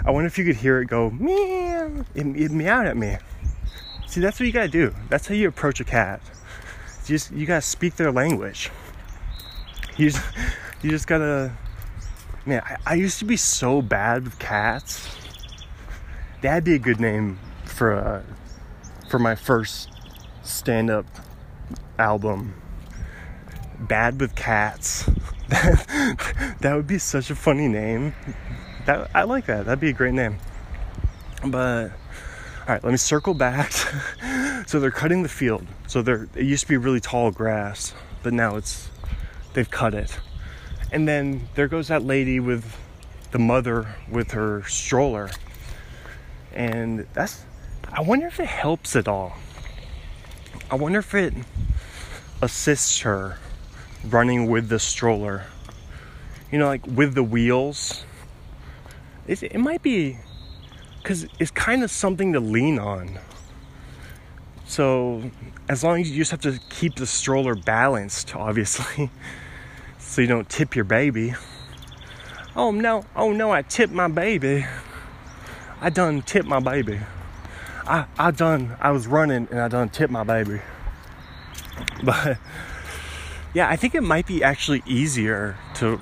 I 0.04 0.10
wonder 0.10 0.26
if 0.26 0.38
you 0.38 0.44
could 0.44 0.56
hear 0.56 0.80
it 0.80 0.86
go 0.86 1.10
meow. 1.10 2.04
It, 2.14 2.26
it 2.26 2.52
meowed 2.52 2.86
at 2.86 2.96
me. 2.96 3.18
See, 4.12 4.20
that's 4.20 4.38
what 4.38 4.44
you 4.44 4.52
gotta 4.52 4.68
do. 4.68 4.94
That's 5.08 5.26
how 5.26 5.34
you 5.34 5.48
approach 5.48 5.80
a 5.80 5.84
cat. 5.84 6.20
You 7.06 7.16
just 7.16 7.30
you 7.30 7.46
gotta 7.46 7.62
speak 7.62 7.96
their 7.96 8.12
language. 8.12 8.70
You 9.96 10.10
just 10.10 10.22
you 10.82 10.90
just 10.90 11.06
gotta. 11.06 11.56
Man, 12.44 12.60
I, 12.62 12.76
I 12.88 12.94
used 12.96 13.20
to 13.20 13.24
be 13.24 13.38
so 13.38 13.80
bad 13.80 14.24
with 14.24 14.38
cats. 14.38 15.16
That'd 16.42 16.62
be 16.62 16.74
a 16.74 16.78
good 16.78 17.00
name 17.00 17.38
for 17.64 17.94
uh, 17.94 18.22
for 19.08 19.18
my 19.18 19.34
first 19.34 19.88
stand-up 20.42 21.06
album. 21.98 22.52
Bad 23.80 24.20
with 24.20 24.34
cats. 24.34 25.08
That, 25.48 26.56
that 26.60 26.76
would 26.76 26.86
be 26.86 26.98
such 26.98 27.30
a 27.30 27.34
funny 27.34 27.66
name. 27.66 28.14
That 28.84 29.10
I 29.14 29.22
like 29.22 29.46
that. 29.46 29.64
That'd 29.64 29.80
be 29.80 29.88
a 29.88 29.94
great 29.94 30.12
name. 30.12 30.36
But 31.46 31.92
all 32.62 32.74
right, 32.74 32.84
let 32.84 32.92
me 32.92 32.96
circle 32.96 33.34
back. 33.34 33.72
so 34.66 34.78
they're 34.78 34.92
cutting 34.92 35.24
the 35.24 35.28
field. 35.28 35.66
So 35.88 36.00
there 36.00 36.28
it 36.36 36.44
used 36.44 36.62
to 36.62 36.68
be 36.68 36.76
really 36.76 37.00
tall 37.00 37.32
grass, 37.32 37.92
but 38.22 38.32
now 38.32 38.54
it's 38.54 38.88
they've 39.52 39.68
cut 39.68 39.94
it. 39.94 40.16
And 40.92 41.08
then 41.08 41.48
there 41.56 41.66
goes 41.66 41.88
that 41.88 42.04
lady 42.04 42.38
with 42.38 42.76
the 43.32 43.40
mother 43.40 43.96
with 44.08 44.30
her 44.32 44.62
stroller. 44.68 45.30
And 46.52 47.06
that's, 47.14 47.44
I 47.92 48.02
wonder 48.02 48.28
if 48.28 48.38
it 48.38 48.46
helps 48.46 48.94
at 48.94 49.08
all. 49.08 49.36
I 50.70 50.76
wonder 50.76 51.00
if 51.00 51.14
it 51.14 51.34
assists 52.40 53.00
her 53.00 53.38
running 54.04 54.46
with 54.46 54.68
the 54.68 54.78
stroller. 54.78 55.46
You 56.52 56.58
know, 56.58 56.66
like 56.66 56.86
with 56.86 57.14
the 57.14 57.24
wheels. 57.24 58.04
It, 59.26 59.42
it 59.42 59.58
might 59.58 59.82
be 59.82 60.18
because 61.02 61.26
it's 61.38 61.50
kind 61.50 61.82
of 61.82 61.90
something 61.90 62.32
to 62.32 62.40
lean 62.40 62.78
on. 62.78 63.18
So, 64.66 65.30
as 65.68 65.82
long 65.82 66.00
as 66.00 66.10
you 66.10 66.16
just 66.16 66.30
have 66.30 66.40
to 66.42 66.58
keep 66.70 66.94
the 66.94 67.06
stroller 67.06 67.54
balanced, 67.54 68.34
obviously, 68.34 69.10
so 69.98 70.22
you 70.22 70.28
don't 70.28 70.48
tip 70.48 70.74
your 70.76 70.84
baby. 70.84 71.34
Oh 72.54 72.70
no, 72.70 73.04
oh 73.16 73.32
no, 73.32 73.50
I 73.50 73.62
tipped 73.62 73.92
my 73.92 74.08
baby. 74.08 74.66
I 75.80 75.90
done 75.90 76.22
tipped 76.22 76.46
my 76.46 76.60
baby. 76.60 77.00
I, 77.86 78.06
I 78.18 78.30
done, 78.30 78.76
I 78.80 78.92
was 78.92 79.06
running 79.06 79.48
and 79.50 79.60
I 79.60 79.68
done 79.68 79.88
tipped 79.88 80.12
my 80.12 80.24
baby. 80.24 80.60
But 82.04 82.38
yeah, 83.54 83.68
I 83.68 83.76
think 83.76 83.94
it 83.94 84.02
might 84.02 84.26
be 84.26 84.42
actually 84.42 84.82
easier 84.86 85.56
to 85.76 86.00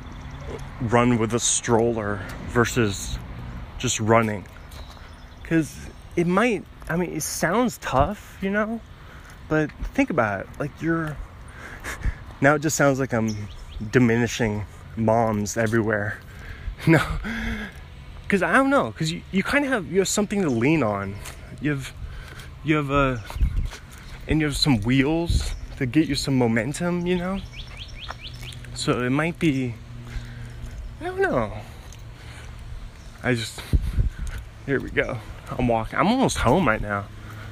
run 0.80 1.18
with 1.18 1.34
a 1.34 1.38
stroller 1.38 2.20
versus 2.48 3.18
just 3.78 4.00
running. 4.00 4.46
Because 5.50 5.74
it 6.14 6.28
might, 6.28 6.64
I 6.88 6.94
mean, 6.94 7.10
it 7.10 7.24
sounds 7.24 7.78
tough, 7.78 8.38
you 8.40 8.50
know? 8.50 8.80
But 9.48 9.72
think 9.94 10.08
about 10.08 10.42
it. 10.42 10.46
Like, 10.60 10.70
you're. 10.80 11.16
now 12.40 12.54
it 12.54 12.60
just 12.60 12.76
sounds 12.76 13.00
like 13.00 13.12
I'm 13.12 13.48
diminishing 13.90 14.64
moms 14.96 15.56
everywhere. 15.56 16.18
No. 16.86 17.04
Because 18.22 18.42
I 18.42 18.54
don't 18.54 18.70
know. 18.70 18.90
Because 18.92 19.12
you, 19.12 19.20
you 19.32 19.42
kind 19.42 19.66
of 19.66 19.70
have, 19.70 19.92
you 19.92 19.98
have 19.98 20.08
something 20.08 20.40
to 20.40 20.48
lean 20.48 20.82
on. 20.82 21.16
You 21.60 21.72
have, 21.72 21.92
you 22.64 22.76
have 22.76 22.90
a, 22.90 23.22
and 24.26 24.40
you 24.40 24.46
have 24.46 24.56
some 24.56 24.80
wheels 24.80 25.54
to 25.76 25.84
get 25.84 26.08
you 26.08 26.14
some 26.14 26.38
momentum, 26.38 27.06
you 27.06 27.18
know? 27.18 27.40
So 28.74 29.02
it 29.02 29.10
might 29.10 29.38
be, 29.38 29.74
I 31.02 31.04
don't 31.04 31.20
know. 31.20 31.52
I 33.22 33.34
just, 33.34 33.60
here 34.64 34.80
we 34.80 34.88
go. 34.88 35.18
I'm 35.58 35.68
walking. 35.68 35.98
I'm 35.98 36.08
almost 36.08 36.38
home 36.38 36.66
right 36.66 36.80
now. 36.80 37.06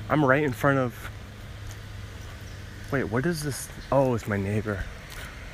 I'm 0.08 0.24
right 0.24 0.42
in 0.42 0.52
front 0.52 0.78
of. 0.78 1.10
Wait, 2.90 3.04
what 3.04 3.26
is 3.26 3.42
this? 3.42 3.68
Oh, 3.92 4.14
it's 4.14 4.26
my 4.26 4.36
neighbor. 4.36 4.84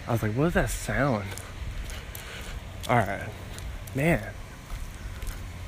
I 0.06 0.12
was 0.12 0.22
like, 0.22 0.32
what 0.32 0.48
is 0.48 0.54
that 0.54 0.70
sound? 0.70 1.24
Alright. 2.88 3.28
Man. 3.94 4.32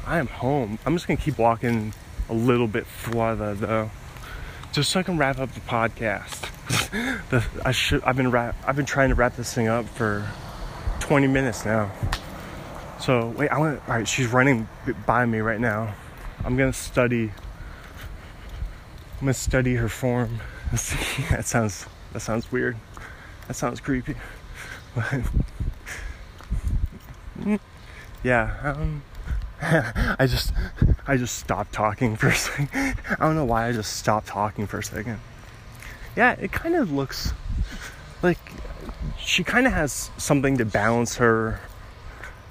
I 0.04 0.18
am 0.18 0.28
home. 0.28 0.78
I'm 0.86 0.94
just 0.94 1.08
gonna 1.08 1.16
keep 1.16 1.38
walking 1.38 1.92
a 2.28 2.34
little 2.34 2.68
bit 2.68 2.86
further 2.86 3.54
though. 3.54 3.90
Just 4.72 4.90
so 4.90 5.00
I 5.00 5.02
can 5.02 5.16
wrap 5.18 5.38
up 5.38 5.52
the 5.52 5.60
podcast. 5.60 6.50
the, 7.30 7.44
I 7.64 7.72
should 7.72 8.04
I've 8.04 8.16
been 8.16 8.32
I've 8.34 8.76
been 8.76 8.86
trying 8.86 9.08
to 9.08 9.14
wrap 9.14 9.36
this 9.36 9.52
thing 9.52 9.68
up 9.68 9.86
for 9.88 10.28
20 11.00 11.26
minutes 11.26 11.64
now. 11.64 11.90
So 13.00 13.28
wait, 13.36 13.48
I 13.48 13.58
want. 13.58 13.80
All 13.88 13.94
right, 13.94 14.06
she's 14.06 14.28
running 14.28 14.68
by 15.06 15.24
me 15.26 15.40
right 15.40 15.60
now. 15.60 15.94
I'm 16.46 16.56
gonna 16.56 16.72
study. 16.72 17.32
I'm 19.14 19.20
gonna 19.20 19.34
study 19.34 19.74
her 19.74 19.88
form. 19.88 20.38
that 20.70 21.44
sounds. 21.44 21.86
That 22.12 22.20
sounds 22.20 22.52
weird. 22.52 22.76
That 23.48 23.54
sounds 23.54 23.80
creepy. 23.80 24.14
yeah. 28.22 28.54
Um, 28.62 29.02
I 29.60 30.28
just. 30.28 30.52
I 31.08 31.16
just 31.16 31.36
stopped 31.36 31.72
talking 31.72 32.14
for 32.14 32.28
a 32.28 32.34
second. 32.36 32.68
I 33.10 33.16
don't 33.18 33.34
know 33.34 33.44
why 33.44 33.66
I 33.66 33.72
just 33.72 33.96
stopped 33.96 34.28
talking 34.28 34.68
for 34.68 34.78
a 34.78 34.84
second. 34.84 35.18
Yeah, 36.14 36.36
it 36.38 36.52
kind 36.52 36.76
of 36.76 36.92
looks 36.92 37.32
like 38.22 38.38
she 39.18 39.42
kind 39.42 39.66
of 39.66 39.72
has 39.72 40.10
something 40.16 40.58
to 40.58 40.64
balance 40.64 41.16
her 41.16 41.60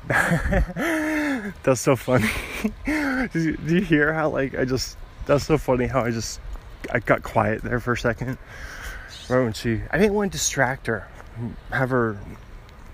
that's 1.64 1.82
so 1.82 1.96
funny. 1.96 2.30
do, 2.86 3.58
you, 3.66 3.82
hear 3.82 4.14
how 4.14 4.30
like 4.30 4.56
I 4.56 4.64
just 4.64 4.98
that's 5.26 5.46
so 5.46 5.58
funny 5.58 5.88
how 5.88 6.02
I 6.02 6.12
just 6.12 6.40
I 6.92 7.00
got 7.00 7.24
quiet 7.24 7.64
there 7.64 7.80
for 7.80 7.94
a 7.94 7.98
second. 7.98 8.38
Right 9.30 9.44
when 9.44 9.54
she 9.54 9.82
I 9.90 9.98
didn't 9.98 10.14
want 10.14 10.32
to 10.32 10.38
distract 10.38 10.86
her, 10.86 11.08
have 11.72 11.90
her 11.90 12.20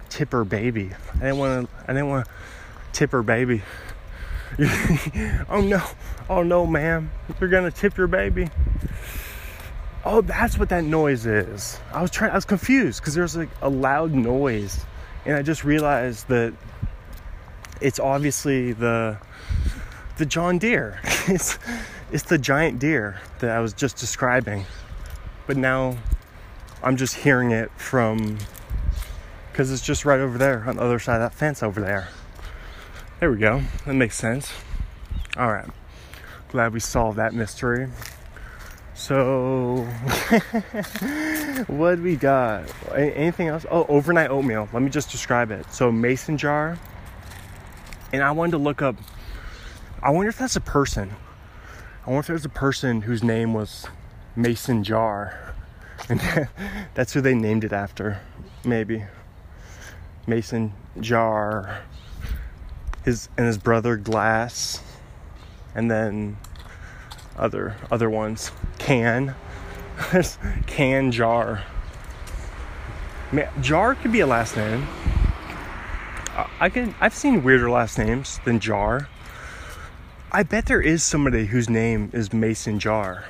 tip 0.10 0.32
her 0.32 0.46
baby. 0.46 0.92
I 1.16 1.20
didn't 1.20 1.38
want 1.38 1.70
to 1.70 1.76
I 1.84 1.94
didn't 1.94 2.10
want 2.10 2.26
to 2.26 2.32
tip 2.94 3.12
her 3.12 3.24
baby. 3.24 3.62
oh 5.50 5.62
no, 5.62 5.82
oh 6.30 6.44
no, 6.44 6.66
ma'am, 6.66 7.12
you're 7.42 7.50
gonna 7.50 7.72
tip 7.72 7.98
your 7.98 8.08
baby. 8.08 8.50
Oh, 10.04 10.22
that's 10.22 10.58
what 10.58 10.70
that 10.70 10.84
noise 10.84 11.26
is. 11.26 11.80
I 11.94 12.02
was 12.02 12.10
trying. 12.10 12.32
I 12.32 12.36
was 12.36 12.46
confused 12.46 13.02
because 13.02 13.16
there's 13.16 13.36
like 13.36 13.50
a 13.62 13.70
loud 13.70 14.14
noise, 14.14 14.86
and 15.26 15.36
I 15.36 15.42
just 15.42 15.64
realized 15.64 16.28
that 16.30 16.54
it's 17.82 18.00
obviously 18.00 18.74
the 18.74 19.18
the 20.18 20.26
John 20.26 20.58
Deere. 20.58 21.00
it's 21.28 21.58
it's 22.12 22.24
the 22.24 22.38
giant 22.38 22.80
deer 22.80 23.20
that 23.40 23.50
I 23.52 23.60
was 23.60 23.74
just 23.74 23.98
describing. 23.98 24.66
But 25.48 25.58
now 25.58 25.98
I'm 26.84 26.98
just 26.98 27.16
hearing 27.16 27.52
it 27.52 27.72
from 27.72 28.38
because 29.52 29.72
it's 29.72 29.82
just 29.82 30.06
right 30.06 30.20
over 30.20 30.38
there 30.38 30.64
on 30.68 30.78
the 30.78 30.82
other 30.82 31.00
side 31.00 31.16
of 31.16 31.22
that 31.22 31.34
fence 31.34 31.62
over 31.62 31.82
there. 31.82 32.08
There 33.20 33.32
we 33.32 33.38
go. 33.38 33.62
That 33.86 33.94
makes 33.94 34.18
sense. 34.18 34.52
All 35.38 35.52
right. 35.52 35.70
Glad 36.50 36.74
we 36.74 36.80
solved 36.80 37.18
that 37.18 37.34
mystery. 37.34 37.88
So, 38.94 39.84
what 41.68 42.00
we 42.00 42.16
got? 42.16 42.72
Anything 42.94 43.48
else? 43.48 43.66
Oh, 43.72 43.86
overnight 43.88 44.30
oatmeal. 44.30 44.70
Let 44.74 44.82
me 44.84 44.90
just 44.90 45.12
describe 45.12 45.50
it. 45.50 45.72
So, 45.74 45.92
mason 45.92 46.38
jar, 46.38 46.78
and 48.12 48.24
I 48.24 48.32
wanted 48.32 48.52
to 48.52 48.58
look 48.58 48.82
up. 48.82 48.96
I 50.02 50.10
wonder 50.10 50.30
if 50.30 50.38
that's 50.38 50.56
a 50.56 50.62
person. 50.62 51.12
I 52.06 52.10
wonder 52.10 52.20
if 52.22 52.28
there's 52.28 52.46
a 52.46 52.50
person 52.50 53.02
whose 53.02 53.24
name 53.24 53.54
was 53.54 53.88
Mason 54.36 54.84
Jar, 54.84 55.54
and 56.10 56.20
that's 56.94 57.14
who 57.14 57.22
they 57.22 57.36
named 57.36 57.64
it 57.64 57.74
after. 57.74 58.20
Maybe 58.66 59.06
Mason 60.28 60.74
Jar. 61.00 61.82
His 63.04 63.30
and 63.36 63.48
his 63.48 63.58
brother 63.58 63.98
Glass, 63.98 64.82
and 65.74 65.90
then 65.90 66.38
other 67.36 67.76
other 67.90 68.10
ones. 68.10 68.52
Can. 68.78 69.36
can 70.68 71.12
Jar. 71.12 71.64
Man, 73.32 73.50
Jar 73.62 73.96
could 73.96 74.12
be 74.12 74.20
a 74.20 74.28
last 74.28 74.58
name. 74.58 74.86
I 76.60 76.70
can 76.70 76.96
I've 77.02 77.14
seen 77.14 77.44
weirder 77.44 77.70
last 77.70 77.98
names 77.98 78.40
than 78.46 78.60
Jar. 78.60 79.10
I 80.32 80.44
bet 80.44 80.66
there 80.66 80.82
is 80.82 81.04
somebody 81.04 81.46
whose 81.46 81.70
name 81.70 82.10
is 82.14 82.32
Mason 82.32 82.80
Jar. 82.80 83.26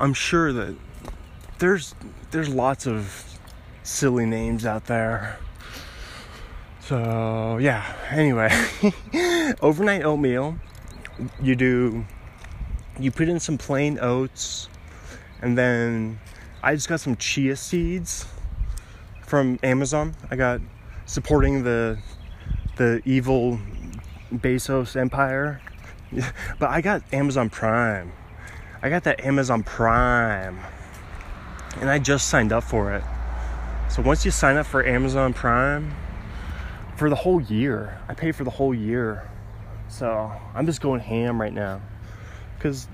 I'm 0.00 0.14
sure 0.14 0.52
that 0.52 0.76
there's 1.58 1.94
there's 2.30 2.48
lots 2.48 2.86
of 2.86 3.38
silly 3.82 4.24
names 4.24 4.64
out 4.64 4.86
there. 4.86 5.38
So 6.80 7.58
yeah, 7.58 7.84
anyway, 8.10 8.50
overnight 9.60 10.04
oatmeal, 10.04 10.58
you 11.42 11.54
do 11.56 12.06
you 12.98 13.10
put 13.10 13.28
in 13.28 13.38
some 13.38 13.58
plain 13.58 13.98
oats 14.00 14.68
and 15.42 15.58
then 15.58 16.20
I 16.62 16.74
just 16.74 16.88
got 16.88 17.00
some 17.00 17.16
chia 17.16 17.54
seeds 17.54 18.26
from 19.26 19.58
Amazon. 19.62 20.14
I 20.30 20.36
got 20.36 20.60
supporting 21.08 21.64
the 21.64 21.98
the 22.76 23.02
evil 23.04 23.58
Bezos 24.32 24.94
empire. 24.94 25.60
but 26.58 26.70
I 26.70 26.80
got 26.80 27.02
Amazon 27.12 27.50
Prime. 27.50 28.12
I 28.82 28.88
got 28.88 29.02
that 29.04 29.24
Amazon 29.24 29.64
Prime. 29.64 30.60
And 31.80 31.90
I 31.90 31.98
just 31.98 32.28
signed 32.28 32.52
up 32.52 32.62
for 32.62 32.94
it. 32.94 33.02
So 33.90 34.02
once 34.02 34.24
you 34.24 34.30
sign 34.30 34.56
up 34.56 34.66
for 34.66 34.84
Amazon 34.86 35.32
Prime 35.32 35.92
for 36.96 37.10
the 37.10 37.16
whole 37.16 37.40
year, 37.40 37.98
I 38.08 38.14
pay 38.14 38.30
for 38.32 38.44
the 38.44 38.50
whole 38.50 38.74
year. 38.74 39.28
So 39.88 40.32
I'm 40.54 40.66
just 40.66 40.80
going 40.80 41.00
ham 41.00 41.40
right 41.40 41.52
now. 41.52 41.80
Cuz 42.60 42.86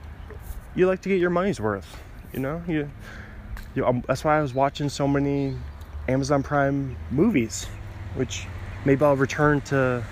you 0.74 0.86
like 0.86 1.02
to 1.02 1.08
get 1.08 1.20
your 1.20 1.30
money's 1.30 1.60
worth, 1.60 2.00
you 2.32 2.40
know? 2.40 2.62
You, 2.66 2.90
you 3.74 3.86
um, 3.86 4.02
that's 4.06 4.24
why 4.24 4.38
I 4.38 4.42
was 4.42 4.54
watching 4.54 4.88
so 4.88 5.06
many 5.08 5.56
Amazon 6.08 6.42
Prime 6.42 6.96
movies 7.10 7.66
which 8.14 8.46
maybe 8.84 9.04
I'll 9.04 9.16
return 9.16 9.60
to 9.62 10.04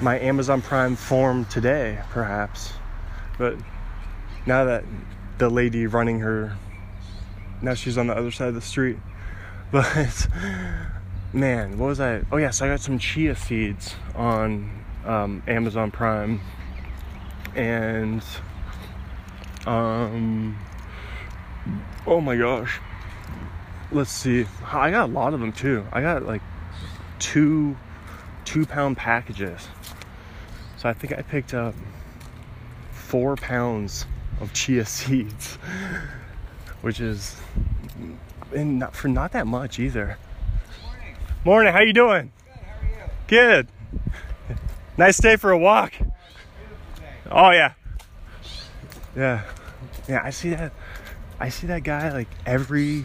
my 0.00 0.18
Amazon 0.18 0.62
Prime 0.62 0.96
form 0.96 1.44
today, 1.46 2.00
perhaps. 2.10 2.72
But 3.38 3.56
now 4.46 4.64
that 4.64 4.84
the 5.38 5.48
lady 5.48 5.86
running 5.86 6.20
her, 6.20 6.56
now 7.62 7.74
she's 7.74 7.98
on 7.98 8.06
the 8.06 8.16
other 8.16 8.30
side 8.30 8.48
of 8.48 8.54
the 8.54 8.60
street. 8.60 8.98
But 9.72 10.26
man, 11.32 11.78
what 11.78 11.86
was 11.86 12.00
I? 12.00 12.22
Oh, 12.32 12.38
yes, 12.38 12.60
I 12.60 12.66
got 12.66 12.80
some 12.80 12.98
chia 12.98 13.36
seeds 13.36 13.94
on 14.16 14.84
um, 15.04 15.44
Amazon 15.46 15.92
Prime. 15.92 16.40
and 17.54 18.22
um 19.66 20.58
oh 22.06 22.20
my 22.20 22.36
gosh 22.36 22.80
let's 23.92 24.10
see 24.10 24.46
i 24.64 24.90
got 24.90 25.08
a 25.08 25.12
lot 25.12 25.34
of 25.34 25.40
them 25.40 25.52
too 25.52 25.84
i 25.92 26.00
got 26.00 26.24
like 26.24 26.40
two 27.20 27.76
two 28.44 28.66
pound 28.66 28.96
packages. 28.96 29.68
So 30.76 30.88
i 30.88 30.92
think 30.92 31.12
i 31.12 31.22
picked 31.22 31.54
up 31.54 31.74
four 32.90 33.36
pounds 33.36 34.06
of 34.40 34.52
chia 34.52 34.86
seeds 34.86 35.56
which 36.80 37.00
is 37.00 37.36
and 38.56 38.78
not 38.78 38.96
for 38.96 39.08
not 39.08 39.32
that 39.32 39.46
much 39.46 39.78
either. 39.78 40.18
Morning. 40.82 41.16
Morning. 41.44 41.72
How 41.72 41.80
you 41.82 41.92
doing? 41.92 42.32
Good. 43.28 43.68
You 44.48 44.56
good. 44.56 44.58
Nice 44.96 45.18
day 45.18 45.36
for 45.36 45.50
a 45.50 45.58
walk. 45.58 45.94
Oh 47.30 47.50
yeah. 47.50 47.72
Yeah. 49.16 49.42
Yeah 50.08 50.20
i 50.22 50.30
see 50.30 50.50
that 50.50 50.72
i 51.38 51.48
see 51.48 51.66
that 51.68 51.84
guy 51.84 52.12
like 52.12 52.28
every 52.44 53.04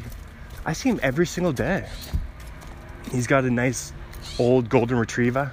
i 0.66 0.74
see 0.74 0.90
him 0.90 1.00
every 1.04 1.28
single 1.28 1.54
day. 1.54 1.88
He's 3.12 3.28
got 3.28 3.46
a 3.46 3.52
nice 3.52 3.94
old 4.40 4.70
golden 4.70 4.98
retriever. 4.98 5.52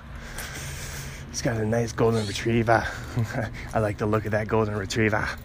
He's 1.30 1.42
got 1.42 1.56
a 1.56 1.64
nice 1.64 1.92
golden 1.92 2.26
retriever. 2.26 2.86
I 3.74 3.78
like 3.78 3.98
the 3.98 4.06
look 4.06 4.26
of 4.26 4.32
that 4.32 4.48
golden 4.48 4.76
retriever. 4.76 5.28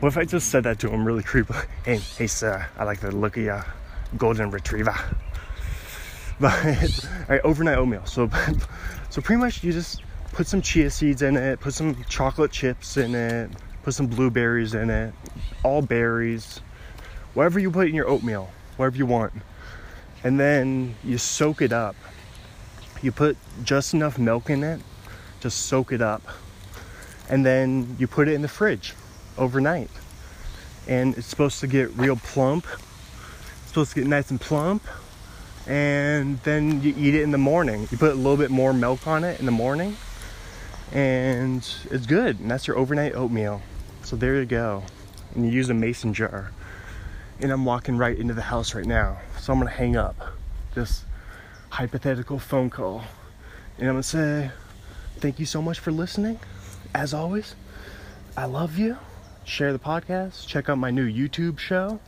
What 0.00 0.08
if 0.08 0.16
i 0.16 0.24
just 0.24 0.48
said 0.48 0.64
that 0.64 0.80
to 0.80 0.88
him 0.88 1.04
really 1.04 1.22
creepy? 1.22 1.54
Hey 1.84 1.98
hey 1.98 2.26
sir 2.26 2.66
i 2.78 2.84
like 2.84 3.00
the 3.00 3.12
look 3.12 3.36
of 3.36 3.44
your 3.44 3.64
golden 4.16 4.50
retriever. 4.50 4.94
But 6.40 6.52
all 6.64 7.26
right 7.28 7.40
overnight 7.44 7.78
oatmeal. 7.78 8.04
So 8.06 8.28
so 9.10 9.20
pretty 9.20 9.40
much 9.40 9.62
you 9.62 9.72
just 9.72 10.02
put 10.32 10.46
some 10.48 10.62
chia 10.62 10.90
seeds 10.90 11.22
in 11.22 11.36
it 11.36 11.60
put 11.60 11.74
some 11.74 12.02
chocolate 12.08 12.50
chips 12.50 12.96
in 12.96 13.14
it 13.14 13.50
put 13.82 13.94
some 13.94 14.06
blueberries 14.06 14.74
in 14.74 14.90
it, 14.90 15.12
all 15.62 15.82
berries, 15.82 16.60
whatever 17.34 17.58
you 17.58 17.70
put 17.70 17.88
in 17.88 17.94
your 17.94 18.08
oatmeal, 18.08 18.50
whatever 18.76 18.96
you 18.96 19.06
want. 19.06 19.32
And 20.24 20.38
then 20.38 20.94
you 21.02 21.18
soak 21.18 21.62
it 21.62 21.72
up. 21.72 21.96
You 23.02 23.12
put 23.12 23.36
just 23.64 23.94
enough 23.94 24.18
milk 24.18 24.50
in 24.50 24.62
it, 24.62 24.80
to 25.40 25.50
soak 25.50 25.92
it 25.92 26.00
up. 26.00 26.22
And 27.28 27.44
then 27.44 27.96
you 27.98 28.06
put 28.06 28.28
it 28.28 28.34
in 28.34 28.42
the 28.42 28.48
fridge 28.48 28.94
overnight. 29.36 29.90
And 30.86 31.16
it's 31.16 31.26
supposed 31.26 31.60
to 31.60 31.66
get 31.66 31.90
real 31.96 32.16
plump. 32.16 32.66
It's 33.60 33.68
supposed 33.68 33.92
to 33.94 34.00
get 34.00 34.08
nice 34.08 34.30
and 34.30 34.40
plump. 34.40 34.82
And 35.66 36.38
then 36.40 36.82
you 36.82 36.94
eat 36.96 37.14
it 37.14 37.22
in 37.22 37.30
the 37.30 37.38
morning. 37.38 37.88
You 37.90 37.98
put 37.98 38.12
a 38.12 38.14
little 38.14 38.36
bit 38.36 38.50
more 38.50 38.72
milk 38.72 39.06
on 39.06 39.24
it 39.24 39.40
in 39.40 39.46
the 39.46 39.52
morning. 39.52 39.96
And 40.92 41.66
it's 41.90 42.06
good. 42.06 42.40
And 42.40 42.50
that's 42.50 42.66
your 42.66 42.76
overnight 42.76 43.14
oatmeal. 43.14 43.62
So 44.02 44.16
there 44.16 44.38
you 44.38 44.46
go. 44.46 44.82
And 45.34 45.46
you 45.46 45.50
use 45.50 45.70
a 45.70 45.74
mason 45.74 46.14
jar. 46.14 46.50
And 47.42 47.50
I'm 47.50 47.64
walking 47.64 47.98
right 47.98 48.16
into 48.16 48.34
the 48.34 48.42
house 48.42 48.74
right 48.74 48.86
now. 48.86 49.18
So 49.38 49.52
I'm 49.52 49.58
gonna 49.58 49.70
hang 49.70 49.96
up 49.96 50.16
this 50.74 51.04
hypothetical 51.70 52.38
phone 52.38 52.70
call. 52.70 53.02
And 53.78 53.88
I'm 53.88 53.94
gonna 53.94 54.02
say, 54.04 54.50
thank 55.18 55.38
you 55.38 55.46
so 55.46 55.60
much 55.60 55.80
for 55.80 55.90
listening. 55.90 56.38
As 56.94 57.12
always, 57.12 57.54
I 58.36 58.44
love 58.44 58.78
you. 58.78 58.96
Share 59.44 59.72
the 59.72 59.78
podcast. 59.78 60.46
Check 60.46 60.68
out 60.68 60.78
my 60.78 60.90
new 60.90 61.06
YouTube 61.06 61.58
show. 61.58 61.98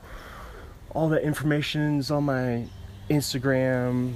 All 0.91 1.09
the 1.09 1.21
information 1.21 1.99
is 1.99 2.11
on 2.13 2.25
my 2.25 2.69
Instagram 3.11 4.15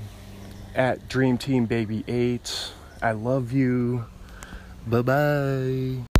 at 0.75 1.09
Dream 1.09 1.37
Team 1.37 1.67
Baby 1.67 2.05
8. 2.07 2.73
I 3.03 3.13
love 3.13 3.53
you. 3.53 4.07
Bye 4.87 5.03
bye. 5.03 6.18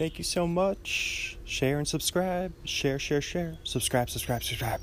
Thank 0.00 0.16
you 0.16 0.24
so 0.24 0.46
much. 0.46 1.36
Share 1.44 1.76
and 1.76 1.86
subscribe. 1.86 2.54
Share, 2.64 2.98
share, 2.98 3.20
share. 3.20 3.58
Subscribe, 3.64 4.08
subscribe, 4.08 4.42
subscribe. 4.42 4.80